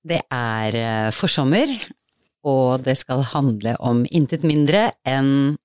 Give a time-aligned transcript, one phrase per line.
[0.00, 1.72] Det er eh, forsommer,
[2.48, 5.58] og det skal handle om intet mindre enn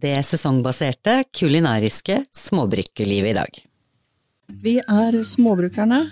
[0.00, 3.58] det sesongbaserte, kulinariske småbrukerlivet i dag.
[4.62, 6.04] Vi er Småbrukerne.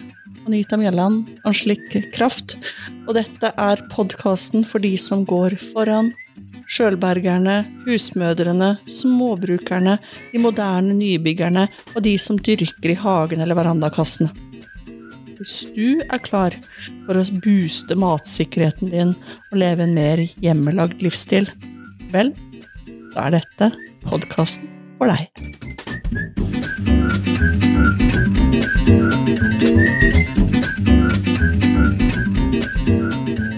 [0.47, 2.57] Anita Mjelland, Anslik Kraft.
[3.07, 6.13] Og dette er podkasten for de som går foran.
[6.69, 9.97] Sjølbergerne, husmødrene, småbrukerne,
[10.33, 14.48] de moderne nybyggerne og de som dyrker i hagen eller verandakassene.
[15.39, 16.55] Hvis du er klar
[17.07, 19.15] for å booste matsikkerheten din
[19.53, 21.49] og leve en mer hjemmelagd livsstil,
[22.15, 22.35] vel,
[23.15, 23.71] da er dette
[24.09, 25.31] podkasten for deg.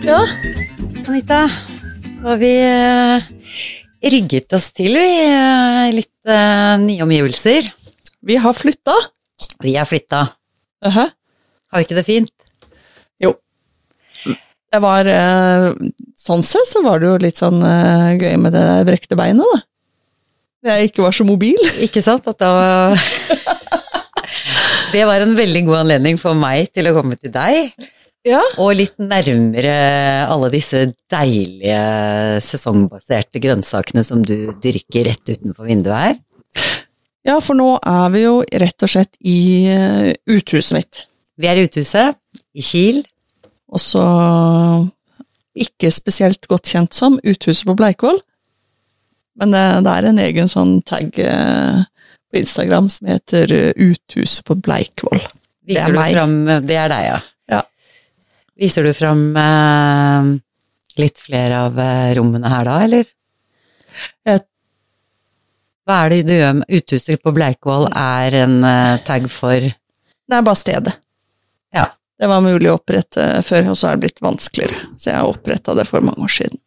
[0.05, 0.19] Ja,
[1.07, 1.45] Anita,
[2.23, 2.51] da har vi
[4.11, 5.13] rygget oss til, vi.
[5.23, 7.69] eh, Litt eh, nye omgivelser.
[8.27, 8.97] Vi har flytta.
[9.63, 10.27] Vi har flytta.
[10.87, 11.07] Uh
[11.71, 12.33] Har vi ikke det fint?
[13.23, 13.35] Jo.
[14.71, 15.71] Det var eh,
[16.21, 19.63] Sånn sett så var det jo litt sånn eh, gøy med det brekte beinet, da.
[20.71, 21.57] Jeg ikke var så mobil.
[21.87, 22.27] Ikke sant?
[22.29, 22.93] At da
[24.93, 27.73] Det var en veldig god anledning for meg til å komme til deg.
[28.27, 28.41] Ja.
[28.61, 29.73] Og litt nærmere
[30.29, 31.79] alle disse deilige
[32.45, 36.19] sesongbaserte grønnsakene som du dyrker rett utenfor vinduet her.
[37.31, 39.39] ja, for nå er vi jo rett og slett i
[39.73, 41.01] eh, uthuset mitt.
[41.41, 42.17] Vi er i uthuset
[42.55, 43.03] i Kiel.
[43.71, 44.03] Og så
[45.61, 48.19] ikke spesielt godt kjent som Uthuset på Bleikvoll.
[49.41, 51.81] Men det, det er en egen sånn tag eh,
[52.31, 55.23] på Instagram som heter eh, Uthuset på Bleikvoll.
[55.71, 56.15] Det er meg.
[56.17, 56.35] fram
[56.67, 57.19] Det er deg, ja.
[57.55, 57.61] Ja.
[58.61, 60.31] Viser du fram eh,
[61.01, 63.11] litt flere av eh, rommene her da, eller?
[64.27, 64.45] Jeg-
[65.87, 70.37] Hva er det du gjør med Uthuset på Bleikvoll er en eh, tag for Det
[70.39, 70.99] er bare stedet.
[71.77, 71.87] Ja.
[72.21, 74.83] Det var mulig å opprette før, og så er det blitt vanskeligere.
[75.01, 76.61] Så jeg oppretta det for mange år siden.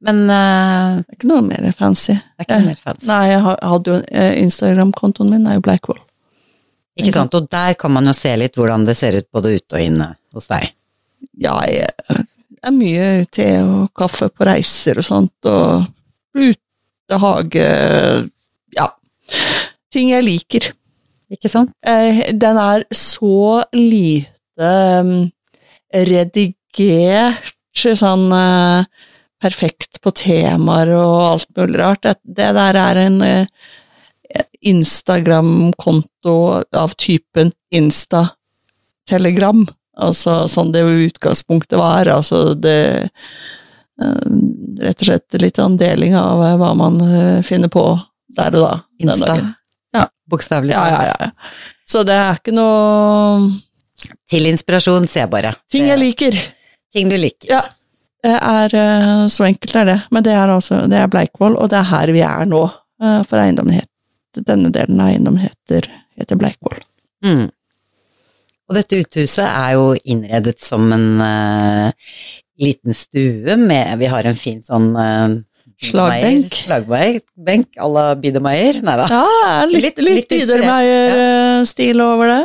[0.00, 2.14] Men uh, Det er ikke noe mer fancy.
[2.14, 3.08] det er ikke noe mer fancy.
[3.10, 6.00] Nei, jeg hadde jo eh, Instagram-kontoen min er jo Blackwall.
[7.00, 7.34] Ikke sant?
[7.36, 10.10] Og der kan man jo se litt hvordan det ser ut både ute og inne
[10.36, 10.70] hos deg.
[11.40, 11.90] Ja, jeg
[12.60, 15.86] er mye te og kaffe på reiser og sånt, og
[16.36, 17.68] ute, hage
[18.76, 18.90] Ja.
[19.90, 20.70] Ting jeg liker.
[21.30, 21.72] Ikke sant?
[21.86, 24.70] Eh, Den er så lite
[25.00, 25.30] um,
[25.94, 28.84] redigert, sånn eh,
[29.40, 32.02] perfekt på temaer og alt mulig rart.
[32.04, 33.46] Det, det der er en eh,
[34.72, 36.36] Instagram-konto
[36.76, 39.64] av typen Insta-telegram.
[40.00, 42.10] Altså sånn det utgangspunktet var.
[42.10, 43.10] Altså det
[44.00, 46.94] Rett og slett litt sånn deling av hva man
[47.44, 47.82] finner på
[48.32, 48.70] der og da.
[49.04, 49.34] Insta.
[49.96, 50.06] Ja.
[50.30, 51.30] Bokstavelig Ja, ja, ja.
[51.88, 53.50] Så det er ikke noe
[54.30, 55.52] Til inspirasjon, se bare.
[55.70, 56.36] Ting jeg liker.
[56.94, 57.50] Ting du liker.
[57.50, 57.60] Ja.
[58.24, 59.98] Det er eh, så enkelt er det.
[60.12, 62.62] Men det er altså det er Bleikvoll, og det er her vi er nå.
[63.02, 66.80] eh, For eiendommen heter, denne delen av eiendommen heter, heter Bleikvoll.
[67.24, 67.48] Mm.
[68.70, 71.90] Og dette uthuset er jo innredet som en uh,
[72.62, 75.32] liten stue med Vi har en fin sånn uh,
[75.80, 76.54] Slagbenk.
[76.66, 78.80] Slagbenk à la Biedermeier.
[78.84, 79.06] Nei da.
[79.08, 82.42] Ja, litt, litt, litt, Biedermeier-stil over det.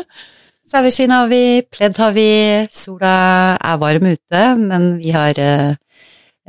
[0.65, 2.27] Saueskinn har vi, pledd har vi,
[2.73, 3.11] sola
[3.59, 5.75] er varm ute, men vi har eh,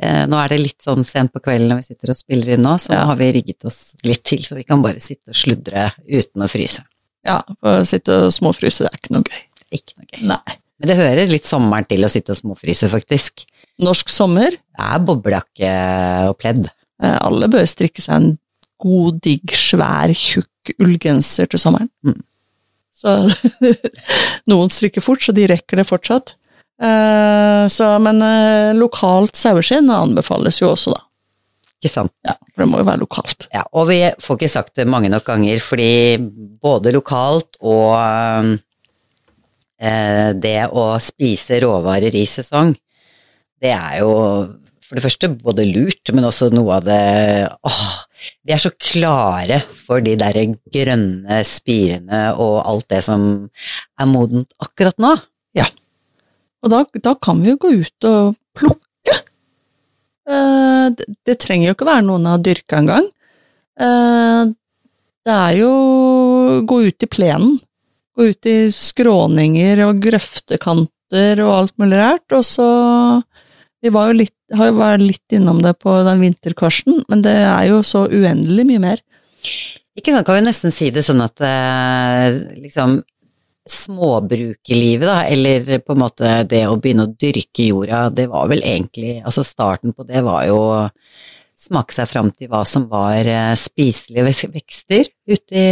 [0.01, 2.65] eh, Nå er det litt sånn sent på kvelden når vi sitter og spiller inn
[2.65, 3.03] nå, så Ja.
[3.03, 6.43] nå har vi rigget oss litt til, så vi kan bare sitte og sludre uten
[6.43, 6.81] å fryse.
[7.27, 9.43] Ja, for å sitte og småfryse, det er ikke noe gøy.
[9.77, 10.23] Ikke noe gøy.
[10.33, 10.57] Nei.
[10.77, 13.45] Men det hører litt sommeren til å sitte og småfryse, faktisk.
[13.81, 15.71] Norsk sommer, Det er boblejakke
[16.29, 16.69] og pledd.
[17.01, 18.37] eh, alle bør strikke seg en
[18.81, 21.89] god, digg, svær, tjukk ullgenser til sommeren.
[22.05, 22.21] Mm.
[22.93, 23.13] Så
[24.51, 26.35] noen strikker fort, så de rekker det fortsatt.
[26.81, 31.03] Eh, så, men eh, lokalt saueskinn anbefales jo også, da.
[31.77, 32.13] Ikke sant?
[32.25, 33.47] Ja, for det må jo være lokalt.
[33.53, 35.89] Ja, og vi får ikke sagt det mange nok ganger, fordi
[36.61, 37.93] både lokalt og
[39.79, 42.75] eh, det å spise råvarer i sesong,
[43.61, 44.11] det er jo
[44.87, 47.01] for det første både lurt, men også noe av det
[47.67, 47.81] Åh,
[48.47, 50.39] vi er så klare for de der
[50.73, 53.25] grønne spirene og alt det som
[53.99, 55.13] er modent akkurat nå.
[55.57, 55.67] Ja.
[56.63, 59.17] Og da, da kan vi jo gå ut og plukke.
[60.27, 63.11] Eh, det, det trenger jo ikke være noen har dyrka engang.
[63.79, 64.55] Eh,
[65.27, 65.71] det er jo
[66.67, 67.57] gå ut i plenen.
[68.17, 72.69] Gå ut i skråninger og grøftekanter og alt mulig rart, og så
[73.77, 77.35] Vi var jo litt, har jo vært litt innom det på den vinterkarsten, men det
[77.45, 79.03] er jo så uendelig mye mer.
[79.93, 82.97] Ikke sant, kan vi nesten si det sånn at eh, liksom
[83.69, 88.63] småbrukerlivet, da, eller på en måte det å begynne å dyrke jorda, det var vel
[88.63, 90.83] egentlig Altså starten på det var jo å
[91.57, 95.69] smake seg fram til hva som var eh, spiselige vekster ute i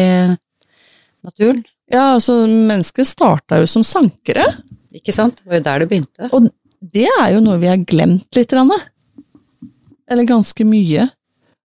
[1.25, 1.63] naturen.
[1.91, 4.47] Ja, altså, mennesket starta jo som sankere,
[4.95, 5.41] Ikke sant?
[5.43, 6.29] Det var jo der det begynte.
[6.31, 6.47] og
[6.93, 8.53] det er jo noe vi har glemt litt.
[8.55, 11.09] Eller ganske mye.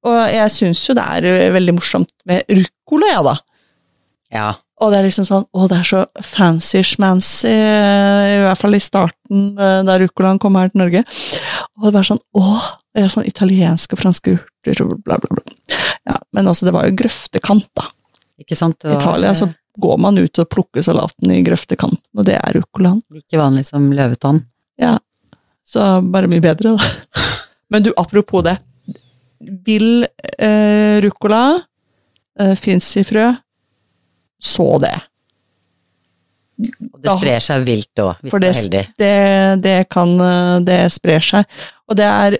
[0.08, 3.34] Og jeg syns jo det er eh, veldig morsomt med ruccola, jeg, da.
[4.32, 4.49] Ja.
[4.81, 8.81] Og det er liksom sånn, å, det er så fancy-schmancy, eh, i hvert fall i
[8.81, 11.05] starten, eh, da ruccolaen kom her til Norge.
[11.76, 12.56] Og det var sånn, å,
[12.96, 15.81] det er sånn italienske og franske urter, bla, bla, bla.
[16.08, 17.90] Ja, men altså, det var jo grøftekant, da.
[18.40, 18.81] Ikke sant?
[18.88, 23.00] Var, Italia så går man ut og plukker salaten i grøftekanten, og det er ruccolaen.
[23.14, 24.42] Like vanlig som løvetann.
[24.80, 24.96] Ja,
[25.66, 27.26] så bare mye bedre, da.
[27.70, 28.56] Men du, apropos det.
[29.66, 30.02] Vil
[30.38, 31.44] eh, ruccola
[32.40, 33.28] eh, fins i frø?
[34.42, 34.96] Så det.
[36.90, 38.82] Og det sprer seg vilt òg, hvis For du det, er heldig.
[39.00, 39.14] det,
[39.64, 41.60] det kan eh, Det sprer seg.
[41.88, 42.36] Og det er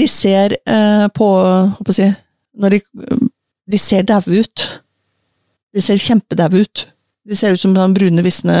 [0.00, 2.80] De ser eh, på Hva skal jeg si Når de,
[3.72, 4.64] de ser daue ut.
[5.72, 6.86] De ser kjempedaue ut.
[7.28, 8.54] De ser ut som sånn brune, visne,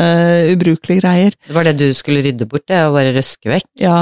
[0.52, 1.34] ubrukelige greier.
[1.48, 3.66] Det var det du skulle rydde bort, det, og bare røske vekk.
[3.82, 3.98] Ja,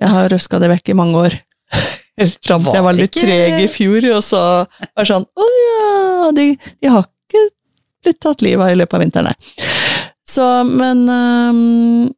[0.00, 1.36] jeg har røska det vekk i mange år.
[2.18, 5.48] Helt fram til jeg var litt treg i fjor, og så var det sånn Å
[5.54, 6.46] ja, de,
[6.80, 7.42] de har ikke
[8.06, 9.66] blitt tatt livet av i løpet av vinteren, nei.
[10.28, 12.08] Så, men um,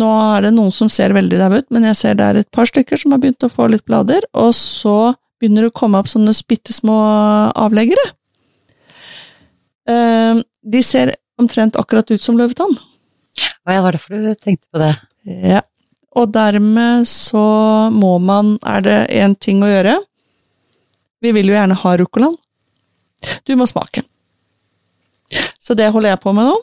[0.00, 2.50] Nå er det noen som ser veldig daue ut, men jeg ser det er et
[2.54, 5.12] par stykker som har begynt å få litt blader, og så
[5.42, 6.94] begynner det å komme opp sånne bitte små
[7.58, 8.04] avleggere.
[9.90, 12.76] Ehm, de ser omtrent akkurat ut som løvetann.
[13.66, 14.94] Å ja, var derfor du tenkte på det?
[15.26, 15.62] Ja.
[16.18, 17.42] Og dermed så
[17.94, 19.94] må man Er det én ting å gjøre?
[21.22, 22.34] Vi vil jo gjerne ha ruccolaen.
[23.46, 24.02] Du må smake.
[25.60, 26.56] Så det holder jeg på med nå.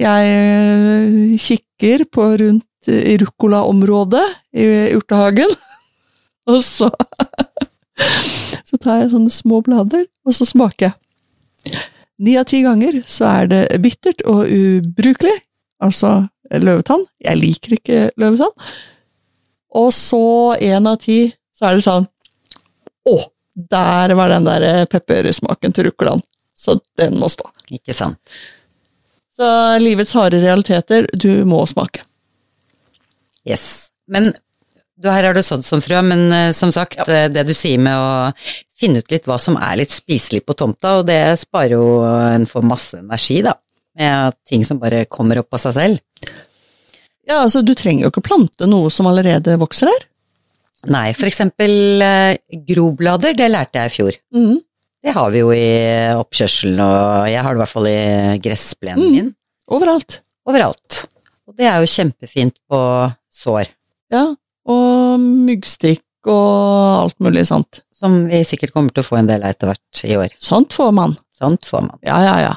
[0.00, 4.24] Jeg øh, kikker på rundt i ruccolaområdet
[4.56, 4.64] i
[4.96, 5.52] urtehagen,
[6.50, 6.88] og så
[8.68, 11.82] Så tar jeg sånne små blader, og så smaker jeg.
[12.22, 15.34] Ni av ti ganger så er det bittert og ubrukelig,
[15.82, 16.20] altså
[16.52, 17.04] løvetann.
[17.22, 18.54] Jeg liker ikke løvetann.
[19.82, 20.24] Og så
[20.62, 21.24] én av ti
[21.56, 22.08] så er det sånn
[23.08, 23.14] Å,
[23.56, 26.22] der var den der peppersmaken til ruccolaen.
[26.54, 27.48] Så den må stå.
[27.74, 28.20] Ikke sant.
[29.34, 29.48] Så
[29.80, 32.04] livets harde realiteter, du må smake.
[33.48, 33.90] Yes.
[34.06, 34.30] Men
[35.02, 37.26] du, her har du sådd som frø, men uh, som sagt, ja.
[37.28, 38.30] det du sier med å
[38.78, 42.46] finne ut litt hva som er litt spiselig på tomta, og det sparer jo en
[42.50, 43.56] for masse energi, da.
[43.98, 46.32] Med ting som bare kommer opp av seg selv.
[47.28, 50.06] Ja, altså, du trenger jo ikke plante noe som allerede vokser her.
[50.90, 52.34] Nei, for eksempel uh,
[52.66, 54.16] groblader, det lærte jeg i fjor.
[54.34, 54.56] Mm.
[55.02, 55.68] Det har vi jo i
[56.18, 58.00] oppkjørselen, og jeg har det i hvert fall i
[58.42, 59.14] gressplenen Mm.
[59.16, 59.30] min.
[59.72, 60.20] Overalt.
[60.46, 60.98] Overalt.
[61.46, 62.80] Og det er jo kjempefint på
[63.34, 63.70] sår,
[64.12, 64.26] Ja,
[64.70, 67.80] og myggstikk og alt mulig sånt.
[68.02, 70.32] som vi sikkert kommer til å få en del av etter hvert i år.
[70.38, 71.12] Sånt får man.
[71.38, 71.98] Sånt får man.
[72.02, 72.54] Ja, ja, ja.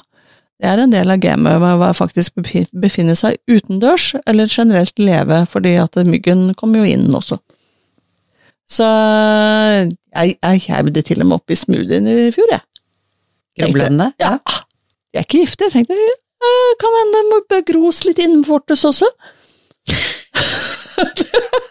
[0.57, 4.98] Det er en del av gamet med å faktisk befi- befinne seg utendørs, eller generelt
[4.98, 7.38] leve, fordi at myggen kommer jo inn også.
[8.66, 8.88] Så
[10.16, 12.63] jeg, jeg det til og med oppi smoothien i fjor, jeg.
[13.62, 14.10] Grublende?
[14.19, 14.40] Ja.
[14.42, 15.69] De er ikke giftige.
[15.69, 16.00] Jeg tenkte
[16.81, 19.07] kan hende det må gros litt innvortes også.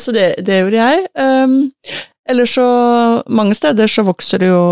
[0.00, 1.06] Så det, det gjorde jeg.
[1.14, 1.72] Um,
[2.28, 2.66] ellers så
[3.30, 4.64] Mange steder så vokser det jo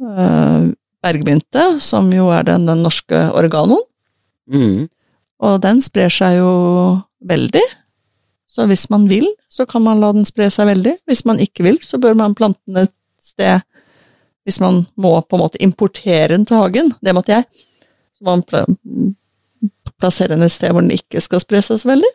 [0.00, 0.68] uh,
[1.04, 3.84] bergmynte, som jo er den, den norske oreganoen.
[4.46, 4.86] Mm.
[5.42, 6.52] Og den sprer seg jo
[7.26, 7.64] veldig.
[8.56, 10.96] Så hvis man vil, så kan man la den spre seg veldig.
[11.08, 13.60] Hvis man ikke vil, så bør man plante den et sted
[14.46, 16.92] Hvis man må på en måte importere den til hagen.
[17.02, 17.44] Det måtte jeg.
[18.14, 18.44] Så må man
[20.00, 22.12] plassere henne et sted hvor den ikke skal spre seg så veldig.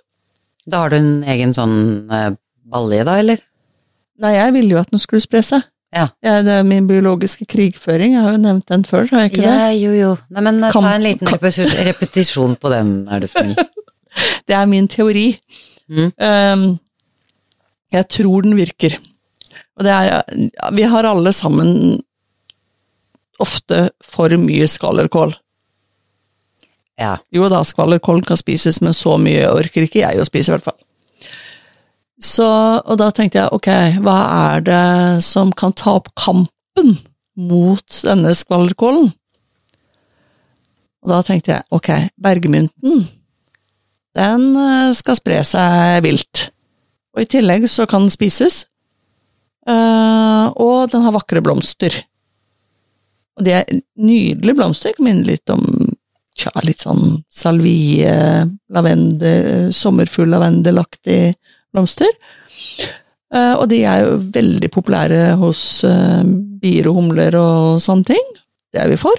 [0.69, 1.75] Da har du en egen sånn
[2.13, 2.31] eh,
[2.71, 3.41] balje, da, eller?
[4.21, 5.65] Nei, jeg ville jo at den skulle spre seg.
[5.91, 6.05] Ja.
[6.23, 6.38] ja.
[6.45, 8.15] det er min biologiske krigføring.
[8.15, 9.71] Jeg har jo nevnt den før, har jeg ikke det?
[9.81, 10.11] Jo, jo.
[10.31, 11.31] Nei, men eh, Kan- ta en liten
[11.89, 13.55] repetisjon på den, er du snill.
[14.43, 15.29] Det er min teori.
[15.88, 16.09] Mm.
[16.19, 16.63] Um,
[17.95, 18.97] jeg tror den virker.
[19.79, 22.01] Og det er ja, Vi har alle sammen
[23.39, 25.31] ofte for mye skvallerkål.
[27.01, 27.15] Ja.
[27.34, 30.67] Jo da, skvallerkålen kan spises, men så mye orker ikke jeg å spise, i hvert
[30.70, 30.77] fall.
[32.22, 33.70] Så, og da tenkte jeg, ok,
[34.05, 34.17] hva
[34.53, 34.84] er det
[35.25, 37.00] som kan ta opp kampen
[37.41, 39.10] mot denne skvallerkålen?
[41.01, 41.89] Og da tenkte jeg, ok,
[42.22, 43.08] bergmynten,
[44.17, 46.51] den eh, skal spre seg vilt.
[47.15, 48.65] Og i tillegg så kan den spises.
[49.65, 52.03] Eh, og den har vakre blomster.
[53.39, 54.93] Og det er nydelige blomster.
[54.98, 55.63] Kan minne litt om
[56.41, 58.15] tja, litt sånn salvie,
[58.74, 61.36] lavendel, sommerfugl lavendelaktig
[61.71, 62.12] blomster.
[63.31, 66.24] Eh, og de er jo veldig populære hos eh,
[66.62, 68.31] bier og humler og sånne ting.
[68.71, 69.15] Det er vi for.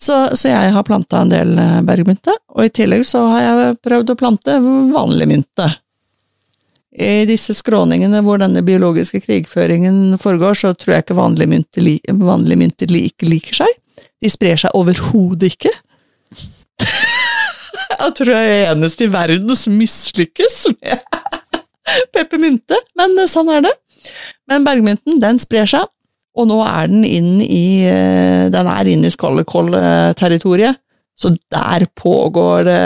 [0.00, 3.80] Så, så jeg har planta en del eh, bergmynte, og i tillegg så har jeg
[3.84, 5.66] prøvd å plante vanlig mynte.
[6.90, 11.94] I disse skråningene hvor denne biologiske krigføringen foregår, så tror jeg ikke vanlige mynter, li,
[12.08, 13.76] vanlige mynter ikke liker seg.
[14.20, 15.70] De sprer seg overhodet ikke.
[18.00, 21.06] jeg tror jeg er eneste i verden som mislykkes med
[22.16, 23.74] peppermynte, men eh, sånn er det.
[24.50, 25.86] Men bergmynten, den sprer seg,
[26.34, 30.80] og nå er den inn i eh, Den er inn i Skallekoll-territoriet,
[31.20, 32.84] så der pågår det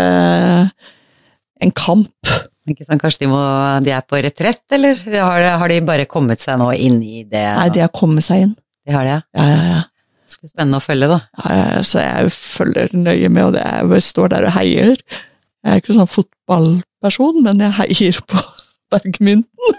[1.63, 2.35] en kamp.
[2.65, 3.41] Sant, Kanskje de, må,
[3.85, 7.45] de er på retrett, eller har, har, de bare kommet seg nå inn i det?
[7.59, 8.55] Nei, de har kommet seg inn.
[8.89, 9.21] De har det, ja?
[9.37, 9.83] Ja, ja, ja.
[10.25, 11.19] Det skal bli spennende å følge, da.
[11.45, 14.97] Ja, så jeg følger nøye med, og det jeg står der og heier.
[14.97, 18.41] Jeg er ikke sånn fotballperson, men jeg heier på
[18.95, 19.79] Bergmynten.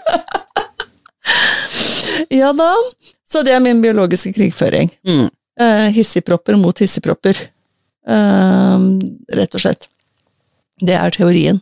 [2.40, 2.70] ja da.
[3.26, 4.94] Så det er min biologiske krigføring.
[5.06, 5.26] Mm.
[5.58, 7.42] Eh, hissigpropper mot hissigpropper.
[8.06, 8.88] Eh,
[9.42, 9.90] rett og slett.
[10.78, 11.58] Det er teorien.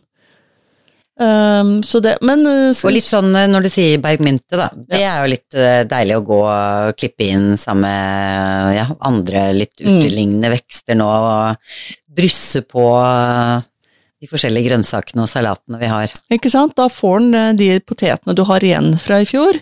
[1.15, 4.67] Um, så det, men uh, Og litt sånn når du sier bergmynte, da.
[4.75, 5.13] Det ja.
[5.13, 9.77] er jo litt uh, deilig å gå og klippe inn sammen med ja, andre litt
[9.79, 10.55] utelignende mm.
[10.57, 12.83] vekster nå, og drysse på
[14.19, 16.11] de forskjellige grønnsakene og salatene vi har.
[16.35, 16.75] Ikke sant.
[16.75, 19.59] Da får den de potetene du har igjen fra i fjor.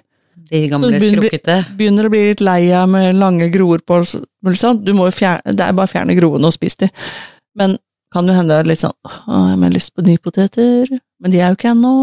[0.50, 1.56] De gamle begynner, skrukkete.
[1.78, 4.02] Begynner å bli litt lei av med lange groer på.
[4.04, 6.92] Du må jo fjerne, det er bare å fjerne groene og spise de.
[7.58, 7.78] Men
[8.14, 10.92] kan jo hende litt sånn Å, jeg har lyst på nypoteter,
[11.24, 11.96] men de er jo ikke ennå.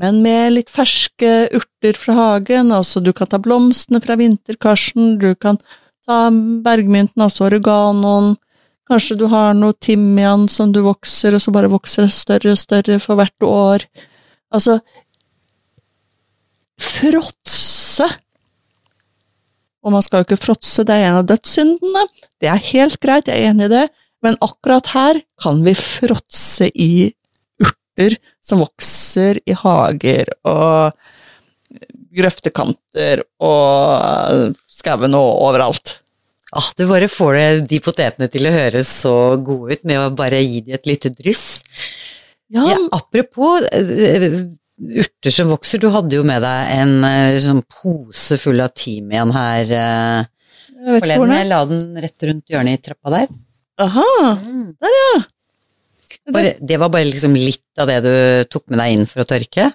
[0.00, 5.34] Men med litt ferske urter fra hagen, altså du kan ta blomstene fra vinterkarsen, du
[5.36, 5.60] kan
[6.06, 6.24] ta
[6.64, 8.32] bergmynten, altså oreganoen,
[8.88, 12.60] kanskje du har noe timian som du vokser, og så bare vokser det større og
[12.60, 13.86] større for hvert år.
[14.52, 14.80] Altså
[16.82, 18.08] Fråtse!
[19.82, 22.04] Og man skal jo ikke fråtse, det er en av dødssyndene.
[22.40, 23.86] Det er helt greit, jeg er enig i det,
[24.22, 27.10] men akkurat her kan vi fråtse i
[28.02, 30.92] urter som vokser i hager og
[32.12, 35.98] grøftekanter og skauen og overalt.
[36.52, 40.10] Ah, du bare får det, de potetene til å høres så gode ut med å
[40.16, 41.62] bare gi dem et lite dryss.
[42.52, 42.66] Ja.
[42.68, 44.26] ja apropos uh,
[45.00, 49.32] urter som vokser, du hadde jo med deg en uh, sånn pose full av timian
[49.32, 50.28] her uh,
[50.98, 51.32] forleden.
[51.38, 53.32] Jeg la den rett rundt hjørnet i trappa der.
[53.80, 54.10] Aha,
[54.44, 54.66] mm.
[54.76, 55.14] der ja.
[56.30, 58.12] Bare, det var bare liksom litt av det du
[58.52, 59.72] tok med deg inn for å tørke?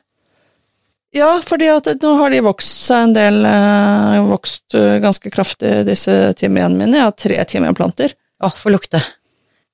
[1.15, 5.73] Ja, fordi at nå har de vokst seg en del, øh, vokst øh, ganske kraftig,
[5.87, 6.99] disse timianene mine.
[6.99, 8.15] Jeg har tre timianplanter.
[8.43, 9.01] Å, få lukte.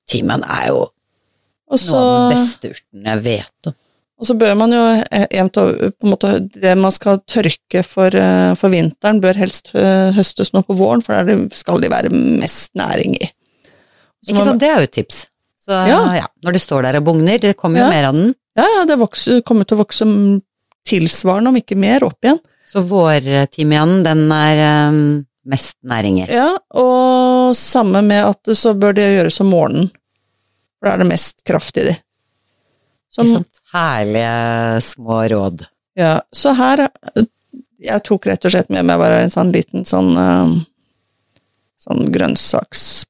[0.08, 0.84] Timian er jo
[1.74, 3.76] Også, noe av den beste urten jeg vet om.
[4.14, 4.82] Og så bør man jo
[5.34, 8.14] jevnt over på en måte, Det man skal tørke for,
[8.56, 13.18] for, vinteren, bør helst høstes nå på våren, for der skal de være mest næring
[13.18, 13.26] i.
[14.30, 15.18] Ikke sant, det er jo et tips.
[15.64, 16.00] Så ja.
[16.18, 16.26] ja.
[16.44, 18.34] når det står der og bugner, det kommer jo mer av den.
[18.58, 20.04] Ja, ja, det vokser, kommer til å vokse
[20.84, 22.40] tilsvarende, om ikke mer, opp igjen.
[22.68, 24.98] Så vårtimianen, den er um,
[25.48, 26.28] mest næringer.
[26.32, 29.88] Ja, og samme med at så bør det gjøres om morgenen.
[30.76, 31.94] For da er det mest kraft i de.
[33.14, 33.62] Som, sant.
[33.72, 35.64] Herlige små råd.
[35.94, 36.88] Ja, så her
[37.84, 40.66] Jeg tok rett og slett med meg bare en sånn liten sånn, um,
[41.80, 43.06] sånn grønnsaksnett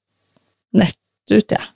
[1.30, 1.73] ut, jeg.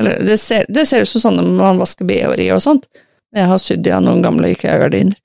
[0.00, 2.88] Eller, det ser, det ser ut som sånne man vasker bh-er i og sånt.
[3.36, 5.16] Jeg har sydd igjen noen gamle IKEA-gardiner.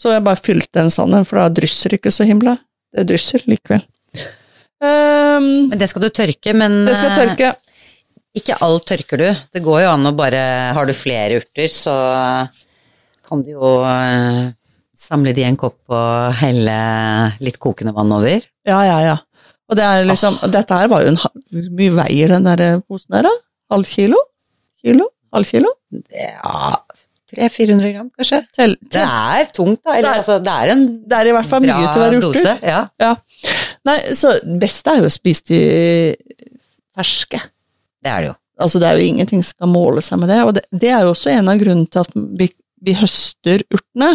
[0.00, 2.56] Så jeg bare fylte en sånn en, for da drysser ikke så himla.
[2.94, 3.84] Det drysser likevel.
[4.84, 7.52] Um, men det skal du tørke, men Det skal jeg tørke.
[7.54, 9.28] Eh, ikke alt tørker du.
[9.54, 10.42] Det går jo an å bare
[10.74, 11.94] Har du flere urter, så
[13.24, 14.50] kan du jo uh,
[14.96, 16.74] samle de i en kopp og helle
[17.44, 18.44] litt kokende vann over.
[18.68, 19.16] Ja, ja, ja.
[19.70, 20.50] Og det er liksom, oh.
[20.52, 23.32] dette her var jo en Hvor mye veier den der posen her, da?
[23.74, 24.20] Halv kilo?
[24.84, 25.10] Kilo?
[25.34, 25.74] Halv kilo?
[26.14, 26.78] Ja
[27.34, 28.40] 300-400 gram, kanskje.
[28.52, 29.00] Til, til.
[29.00, 29.96] Det er tungt, da.
[29.96, 32.04] Eller, det, er, altså, det, er, en det er i hvert fall mye til å
[32.04, 32.50] være urter.
[32.62, 32.80] Ja.
[33.00, 33.10] ja.
[33.88, 35.60] Nei, så beste er jo å spise de
[36.94, 37.40] ferske.
[38.04, 38.36] Det er det jo.
[38.64, 40.40] Altså, det er jo ingenting som skal måle seg med det.
[40.46, 42.50] Og det, det er jo også en av grunnene til at vi,
[42.86, 44.12] vi høster urtene.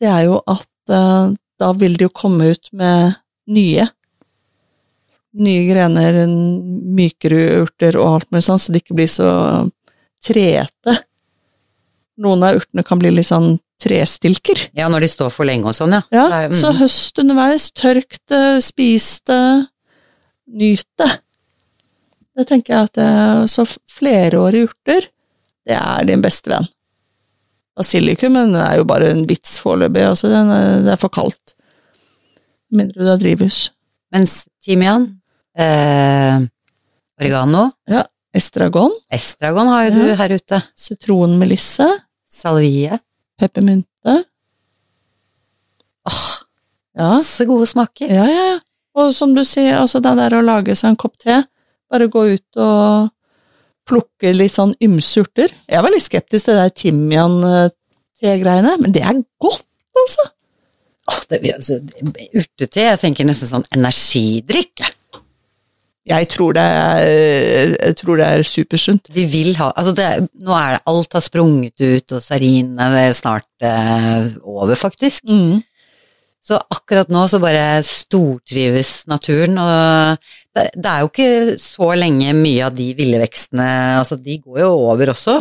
[0.00, 3.18] Det er jo at uh, da vil de jo komme ut med
[3.50, 3.90] nye
[5.38, 9.28] nye grener, mykere urter og alt mulig sånn, så de ikke blir så
[10.24, 10.96] trete.
[12.20, 14.66] Noen av urtene kan bli litt sånn trestilker.
[14.76, 16.02] Ja, når de står for lenge og sånn, ja.
[16.12, 16.56] Ja, Nei, mm.
[16.58, 19.40] så høst underveis, tørk det, spis det,
[20.50, 21.08] nyt det.
[22.36, 23.08] Det tenker jeg at det,
[23.52, 25.08] Så f- flerårige urter,
[25.68, 26.68] det er din beste venn.
[27.78, 31.54] Basilikum den er jo bare en vits foreløpig, altså det er for kaldt.
[32.74, 33.70] Mindre du har drivhus.
[34.12, 35.19] Mens timian,
[35.60, 36.40] eh,
[37.20, 37.66] oregano,
[38.32, 40.60] Estragon, estragon har jo du her ute.
[40.78, 41.86] sitronmelisse,
[42.30, 42.98] Salvie.
[43.40, 44.20] peppermynte.
[46.06, 46.26] Åh,
[47.00, 48.08] Ja, så gode smaker.
[48.10, 48.44] ja, ja.
[48.54, 48.58] ja.
[48.98, 51.36] Og som du sier, altså det der å lage seg en kopp te,
[51.90, 53.10] bare gå ut og
[53.86, 55.50] plukke litt sånn ymse urter.
[55.70, 59.64] Jeg er veldig skeptisk til det der timian-te-greiene, men det er godt,
[60.02, 60.26] altså.
[61.10, 61.78] Åh, det, altså,
[62.34, 64.74] urtete, jeg tenker nesten sånn energidrikk.
[64.82, 64.94] jeg.
[66.08, 69.10] Jeg tror det er, jeg tror det er supersunt.
[69.12, 70.06] Vi vil ha Altså, det,
[70.40, 75.28] nå er det Alt har sprunget ut, og sarinene er snart eh, over, faktisk.
[75.28, 75.60] Mm.
[76.40, 80.16] Så akkurat nå så bare stortrives naturen, og
[80.56, 83.68] det, det er jo ikke så lenge mye av de ville vekstene
[84.00, 85.36] Altså, de går jo over også.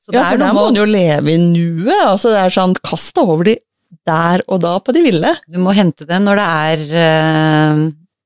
[0.00, 2.00] Så Ja, for der må man jo leve i nuet.
[2.08, 3.58] Altså det er sånn, kast deg over de
[4.04, 5.30] der og da på de ville.
[5.48, 7.84] Du må hente det når det er eh,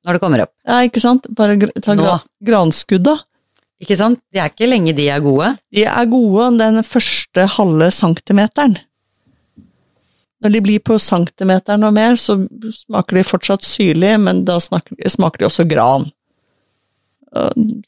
[0.08, 0.54] Når det kommer opp.
[0.64, 1.26] Ja, ikke sant?
[1.36, 2.14] Bare ta gra
[2.48, 3.12] granskudda.
[3.84, 4.22] Ikke sant?
[4.32, 5.52] Det er ikke lenge de er gode.
[5.74, 8.78] De er gode den første halve centimeteren.
[10.40, 12.38] Når de blir på centimeteren og mer, så
[12.72, 16.08] smaker de fortsatt syrlig, men da smaker, de også gran.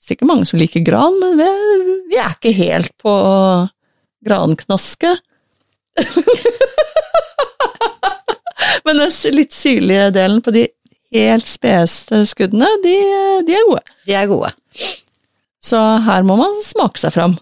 [0.03, 1.49] Sikkert mange som liker gran, men vi,
[2.11, 3.15] vi er ikke helt på
[4.29, 5.15] granknaske.
[8.85, 10.69] men den litt syrlige delen på de
[11.15, 12.97] helt speste skuddene, de,
[13.49, 13.95] de er gode.
[14.07, 14.51] De er gode.
[15.61, 17.35] Så her må man smake seg fram.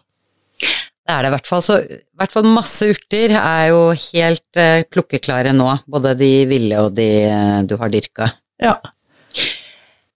[0.59, 1.63] Det er det i hvert fall.
[1.65, 5.69] Så i hvert fall masse urter er jo helt eh, plukkeklare nå.
[5.89, 8.29] Både de ville og de eh, du har dyrka.
[8.61, 8.75] Ja.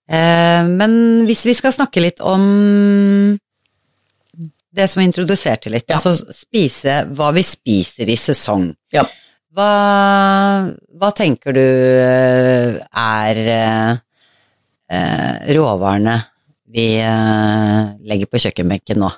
[0.09, 0.93] Eh, men
[1.29, 2.43] hvis vi skal snakke litt om
[4.73, 5.99] det som vi introduserte litt, Ja.
[6.01, 8.71] altså spise hva vi spiser i sesong.
[8.93, 9.05] Ja.
[9.53, 9.71] Hva,
[10.97, 16.15] hva tenker du eh, er eh, råvarene
[16.73, 19.11] vi eh, legger på kjøkkenbenken nå?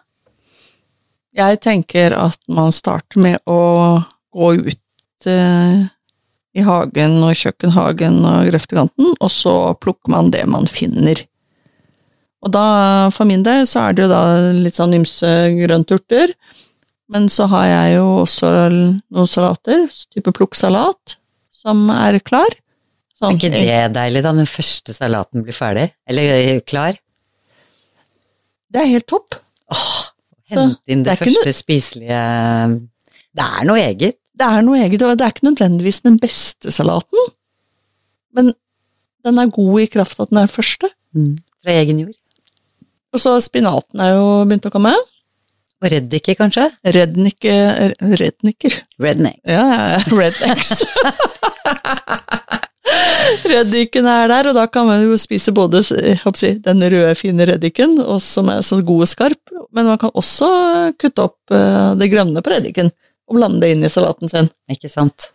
[1.39, 4.01] Jeg tenker at man starter med å
[4.35, 4.81] gå ut
[5.25, 11.23] i hagen og kjøkkenhagen og grøftekanten, og så plukker man det man finner.
[12.45, 12.67] Og da,
[13.15, 14.21] for min del, så er det jo da
[14.53, 16.35] litt sånn ymse grønturter,
[17.11, 21.17] men så har jeg jo også noen salater, type plukksalat,
[21.53, 22.49] som er klar.
[22.49, 22.61] Er
[23.15, 25.87] Sånn, ikke det deilig da, den første salaten blir ferdig?
[26.09, 26.97] Eller eh, klar?
[28.67, 29.37] Det er helt topp.
[29.71, 29.85] Åh,
[30.51, 31.55] hente inn det, det første noe...
[31.55, 32.19] spiselige
[33.35, 34.19] Det er noe eget.
[34.35, 37.31] Det er noe eget, og det er ikke nødvendigvis den beste salaten,
[38.35, 38.51] men
[39.25, 40.91] den er god i kraft av at den er første.
[41.15, 42.17] Fra egen jord.
[43.15, 44.91] Og så spinaten er jo begynt å komme.
[45.83, 46.69] Og reddiker, kanskje?
[46.95, 48.77] Redniker Redniker?
[49.01, 49.41] Redneck.
[49.43, 50.71] Ja, ja, rednecks.
[53.45, 57.97] Reddiken er der, og da kan man jo spise både jeg den røde, fine reddiken,
[58.23, 60.49] som er så god og skarp, men man kan også
[61.01, 62.91] kutte opp eh, det grønne på reddiken
[63.25, 64.49] og blande det inn i salaten sin.
[64.71, 65.29] Ikke sant?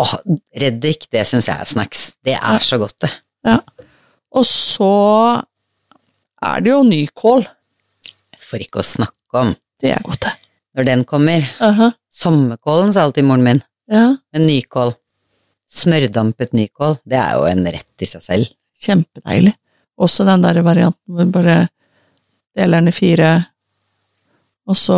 [0.00, 0.14] Åh,
[0.60, 2.04] reddik, det syns jeg er snacks.
[2.24, 3.12] Det er så godt, det.
[3.48, 3.58] Ja.
[4.32, 4.92] Og så
[6.42, 7.44] er det jo nykål.
[8.40, 9.54] For ikke å snakke om.
[9.82, 10.32] Det er godt, det.
[10.78, 11.44] Når den kommer.
[11.60, 11.90] Aha.
[12.12, 13.62] Sommerkålen, sa alltid moren min.
[13.90, 14.94] Ja, Men nykål.
[15.72, 18.50] Smørdampet nykål, det er jo en rett i seg selv.
[18.82, 19.52] kjempedeilig.
[20.02, 21.68] Også den der varianten hvor bare
[22.56, 23.28] deler den i fire,
[24.66, 24.96] og så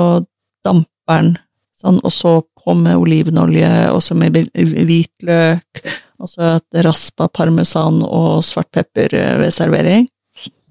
[0.64, 1.34] damper den,
[1.76, 2.32] sånn, og så
[2.64, 5.82] på med olivenolje, og så med hvitløk,
[6.18, 6.54] og så
[6.86, 10.08] raspa parmesan og svart pepper ved servering.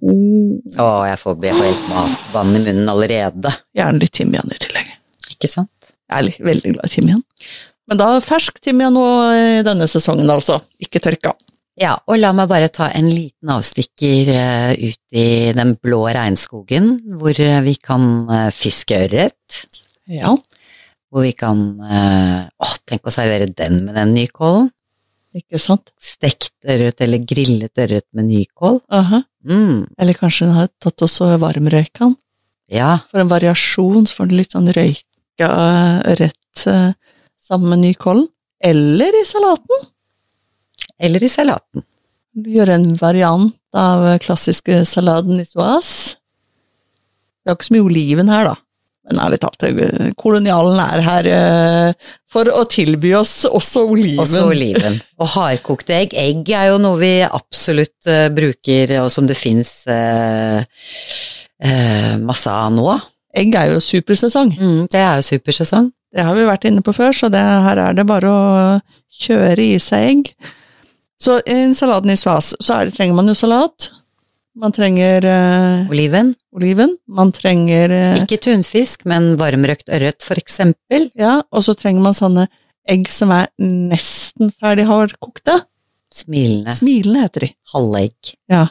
[0.04, 1.86] Å, jeg får helt
[2.34, 3.54] vann i munnen allerede.
[3.78, 4.89] Gjerne litt timian i tillegg.
[5.36, 5.94] Ikke sant?
[6.12, 7.24] Jeg er veldig glad i timian.
[7.89, 10.60] Men da fersk timian nå i denne sesongen, altså.
[10.84, 11.34] Ikke tørka.
[11.80, 16.92] Ja, og la meg bare ta en liten avstikker eh, ut i den blå regnskogen,
[17.18, 19.63] hvor eh, vi kan eh, fiske ørret.
[20.12, 20.36] Ja.
[21.13, 24.72] Hvor vi kan Å, tenk å servere den med den nykålen.
[25.34, 25.89] Ikke sant?
[26.02, 28.80] Stekt ørret eller grillet ørret med nykål.
[28.93, 29.24] Aha.
[29.50, 32.13] Mm, Eller kanskje den har tatt også varmrøyka den?
[32.74, 35.50] ja, For en variasjon, så får du litt sånn røyka
[36.10, 36.93] ørret eh,
[37.41, 38.28] sammen med nykålen.
[38.63, 39.89] Eller i salaten.
[41.00, 41.84] eller i salaten.
[42.34, 46.15] Gjøre en variant av klassiske saladen soise.
[47.43, 48.56] Det er ikke så mye oliven her, da.
[49.10, 54.22] Men ærlig talt, eh, kolonialen er her eh, for å tilby oss også oliven.
[54.24, 55.00] Også oliven.
[55.20, 56.16] Og hardkokte egg.
[56.16, 62.52] Egg er jo noe vi absolutt eh, bruker, og som det fins eh, eh, masse
[62.52, 62.96] av nå.
[63.36, 64.56] Egg er jo supersesong.
[64.56, 65.92] Mm, det er jo supersesong.
[66.13, 68.44] Det har vi vært inne på før, så det, her er det bare å
[69.24, 70.32] kjøre i seg egg.
[71.24, 73.89] Så i salaten i svas, så det, trenger man jo salat.
[74.56, 76.34] Man trenger eh, Oliven.
[76.54, 76.92] oliven.
[77.10, 81.08] Man trenger eh, Ikke tunfisk, men varmrøkt ørret, for eksempel.
[81.18, 82.46] Ja, og så trenger man sånne
[82.89, 85.58] egg som er nesten ferdig hardkokte.
[86.13, 86.76] Smilende.
[86.78, 87.50] Smilende heter de.
[87.74, 88.36] Halvegg.
[88.52, 88.68] Ja.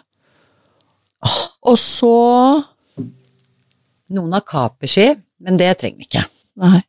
[1.67, 2.13] Og så
[4.13, 5.09] Noen har kaperski,
[5.43, 6.25] men det trenger vi ikke.
[6.63, 6.83] Nei.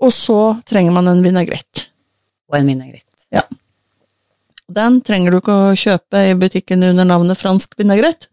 [0.00, 1.88] Og så trenger man en vinagrett.
[2.48, 3.04] Og en vinagrett.
[4.70, 8.28] Den trenger du ikke å kjøpe i butikken under navnet fransk vinagrett.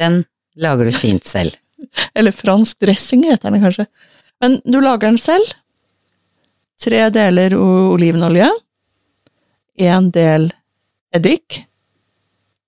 [0.00, 0.24] Den
[0.58, 1.54] lager du fint selv.
[2.18, 3.86] Eller fransk dressing heter den kanskje.
[4.42, 5.54] Men du lager den selv.
[6.82, 8.50] Tre deler olivenolje.
[9.86, 10.50] En del
[11.14, 11.62] eddik.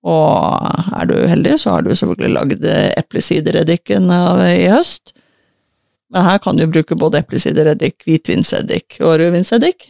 [0.07, 4.07] Og er du heldig, så har du selvfølgelig lagd eplesidereddiken
[4.47, 5.13] i høst.
[6.09, 9.89] Men her kan du bruke både eplesidereddik, hvitvinseddik og rødvinseddik.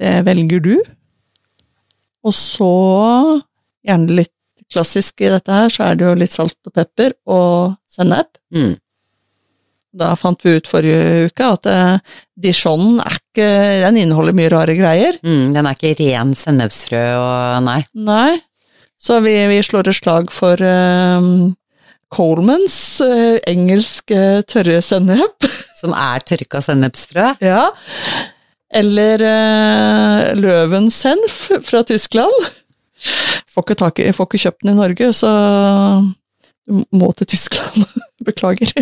[0.00, 0.76] Det velger du.
[2.22, 2.70] Og så,
[3.86, 4.32] gjerne litt
[4.72, 8.38] klassisk i dette her, så er det jo litt salt og pepper og sennep.
[8.54, 8.76] Mm.
[9.92, 13.48] Da fant vi ut forrige uke at eh, dijon er ikke
[13.82, 15.18] Den inneholder mye rare greier.
[15.20, 17.82] Mm, den er ikke ren sennepsfrø og nei.
[17.92, 18.38] Nei.
[19.02, 21.28] Så vi, vi slår et slag for eh,
[22.12, 25.48] Colemans eh, engelsk eh, tørre sennep.
[25.80, 27.34] Som er tørka sennepsfrø.
[27.44, 27.66] ja.
[28.72, 32.50] Eller uh, Løvensenf fra Tyskland.
[33.52, 35.30] Får ikke, tak i, får ikke kjøpt den i Norge, så
[36.68, 37.84] du må til Tyskland.
[38.26, 38.72] Beklager.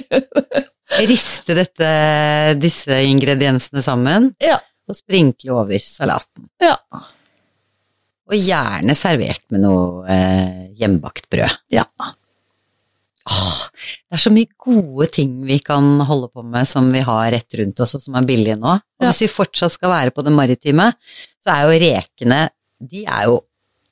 [1.09, 1.89] Riste dette,
[2.61, 4.59] disse ingrediensene sammen ja.
[4.91, 6.51] og sprinkle over salaten.
[6.63, 6.77] ja.
[8.31, 11.51] Og gjerne servert med noe eh, hjemmebakt brød.
[11.75, 11.83] Ja.
[13.29, 13.59] Åh,
[14.09, 17.59] det er så mye gode ting vi kan holde på med som vi har rett
[17.61, 18.79] rundt oss, og som er billige nå.
[18.79, 19.11] Og Ja.
[19.11, 20.93] hvis vi fortsatt skal være på det maritime,
[21.45, 22.49] så er jo rekene
[22.81, 23.43] De er jo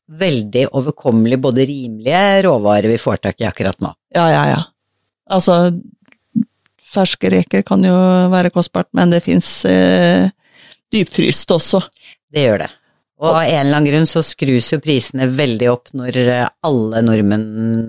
[0.08, 3.90] veldig overkommelige, både rimelige råvarer vi får tak i akkurat nå.
[4.16, 4.62] Ja, ja, ja.
[5.30, 5.78] Altså,
[6.80, 7.92] ferske reker kan jo
[8.32, 10.30] være kostbart, men det fins eh,
[10.90, 11.82] dypfryst også.
[12.32, 12.70] Det gjør det.
[13.18, 17.02] Og av en eller annen grunn så skrus jo prisene veldig opp når eh, alle
[17.02, 17.46] nordmenn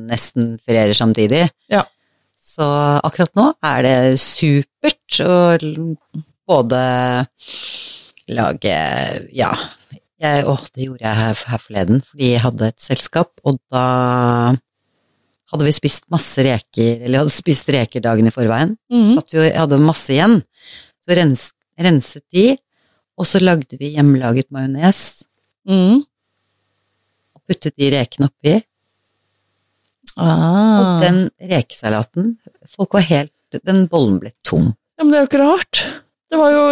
[0.10, 1.44] nesten ferierer samtidig.
[1.70, 1.84] Ja.
[2.40, 2.66] Så
[3.06, 5.36] akkurat nå er det supert å
[6.50, 6.82] både
[8.30, 8.78] lage
[9.38, 9.52] Ja,
[10.20, 13.84] jeg, åh, det gjorde jeg her, her forleden, fordi jeg hadde et selskap, og da
[15.50, 18.76] hadde vi spist masse reker, eller hadde spist reker dagen i forveien.
[18.92, 19.14] Mhm.
[19.14, 20.42] Så at vi hadde masse igjen.
[21.06, 21.46] Så rens,
[21.80, 22.52] renset de,
[23.20, 25.24] og så lagde vi hjemmelaget majones
[25.70, 26.00] Mm.
[27.36, 28.54] og puttet de rekene oppi.
[30.20, 30.80] Ah.
[30.80, 31.20] Og den
[31.52, 32.32] rekesalaten
[32.68, 34.72] Folk var helt Den bollen ble tom.
[34.98, 35.80] Ja, men det er jo ikke rart.
[36.30, 36.64] Det var jo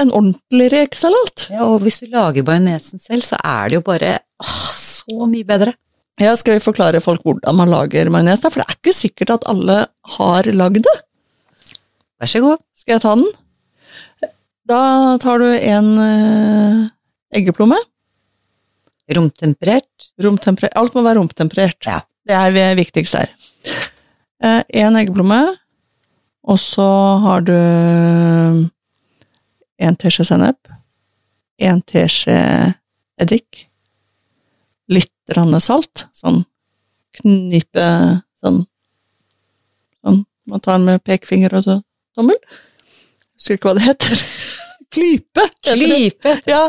[0.00, 1.46] en ordentlig rekesalat.
[1.52, 5.44] Ja, og hvis du lager majonesen selv, så er det jo bare åh, så mye
[5.48, 5.72] bedre.
[6.20, 8.48] Ja, skal vi forklare folk hvordan man lager majones, da?
[8.52, 9.76] For det er ikke sikkert at alle
[10.16, 10.94] har lagd det.
[12.20, 12.62] Vær så god.
[12.76, 13.28] Skal jeg ta den?
[14.66, 16.86] Da tar du en eh,
[17.38, 17.78] eggeplomme.
[19.14, 20.08] Romtemperert.
[20.22, 20.74] Romtemperert.
[20.74, 21.78] Alt må være romtemperert.
[21.86, 22.00] Ja.
[22.26, 23.52] Det er det viktigste her.
[24.42, 25.38] Eh, en eggeplomme,
[26.46, 26.88] og så
[27.22, 27.54] har du
[29.86, 30.58] en teskje sennep,
[31.62, 32.36] en teskje
[33.22, 33.66] eddik,
[34.90, 36.42] litt rann salt, sånn
[37.16, 37.86] knipe
[38.42, 38.64] sånn
[40.04, 41.70] sånn man tar med pekefinger og
[42.14, 42.38] tommel.
[43.36, 44.20] Husker ikke hva det heter.
[44.94, 45.44] Klype!
[45.66, 46.34] Klype.
[46.48, 46.64] Ja,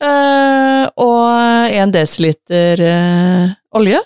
[0.00, 3.98] eh, og en desiliter eh, olje.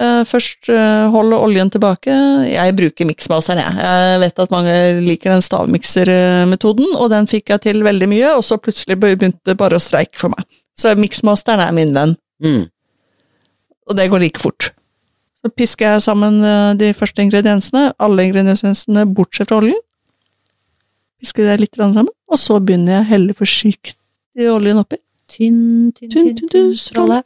[0.00, 0.68] Eh, først
[1.12, 2.12] holde oljen tilbake.
[2.52, 3.78] Jeg bruker miksmaseren, jeg.
[3.80, 4.74] Jeg vet at mange
[5.06, 9.56] liker den stavmiksermetoden, og den fikk jeg til veldig mye, og så plutselig begynte det
[9.60, 10.44] bare å streike for meg.
[10.76, 12.66] Så miksmasteren er min venn, Mm.
[13.88, 14.70] og det går like fort.
[15.40, 16.42] Så pisker jeg sammen
[16.76, 19.80] de første ingrediensene, alle ingrediensene bortsett fra oljen.
[21.20, 24.98] Pisker det litt sammen, og så begynner jeg å helle forsiktig oljen oppi.
[25.26, 27.22] Tynn, tynn, Tynn, tynn, tynn, stråle.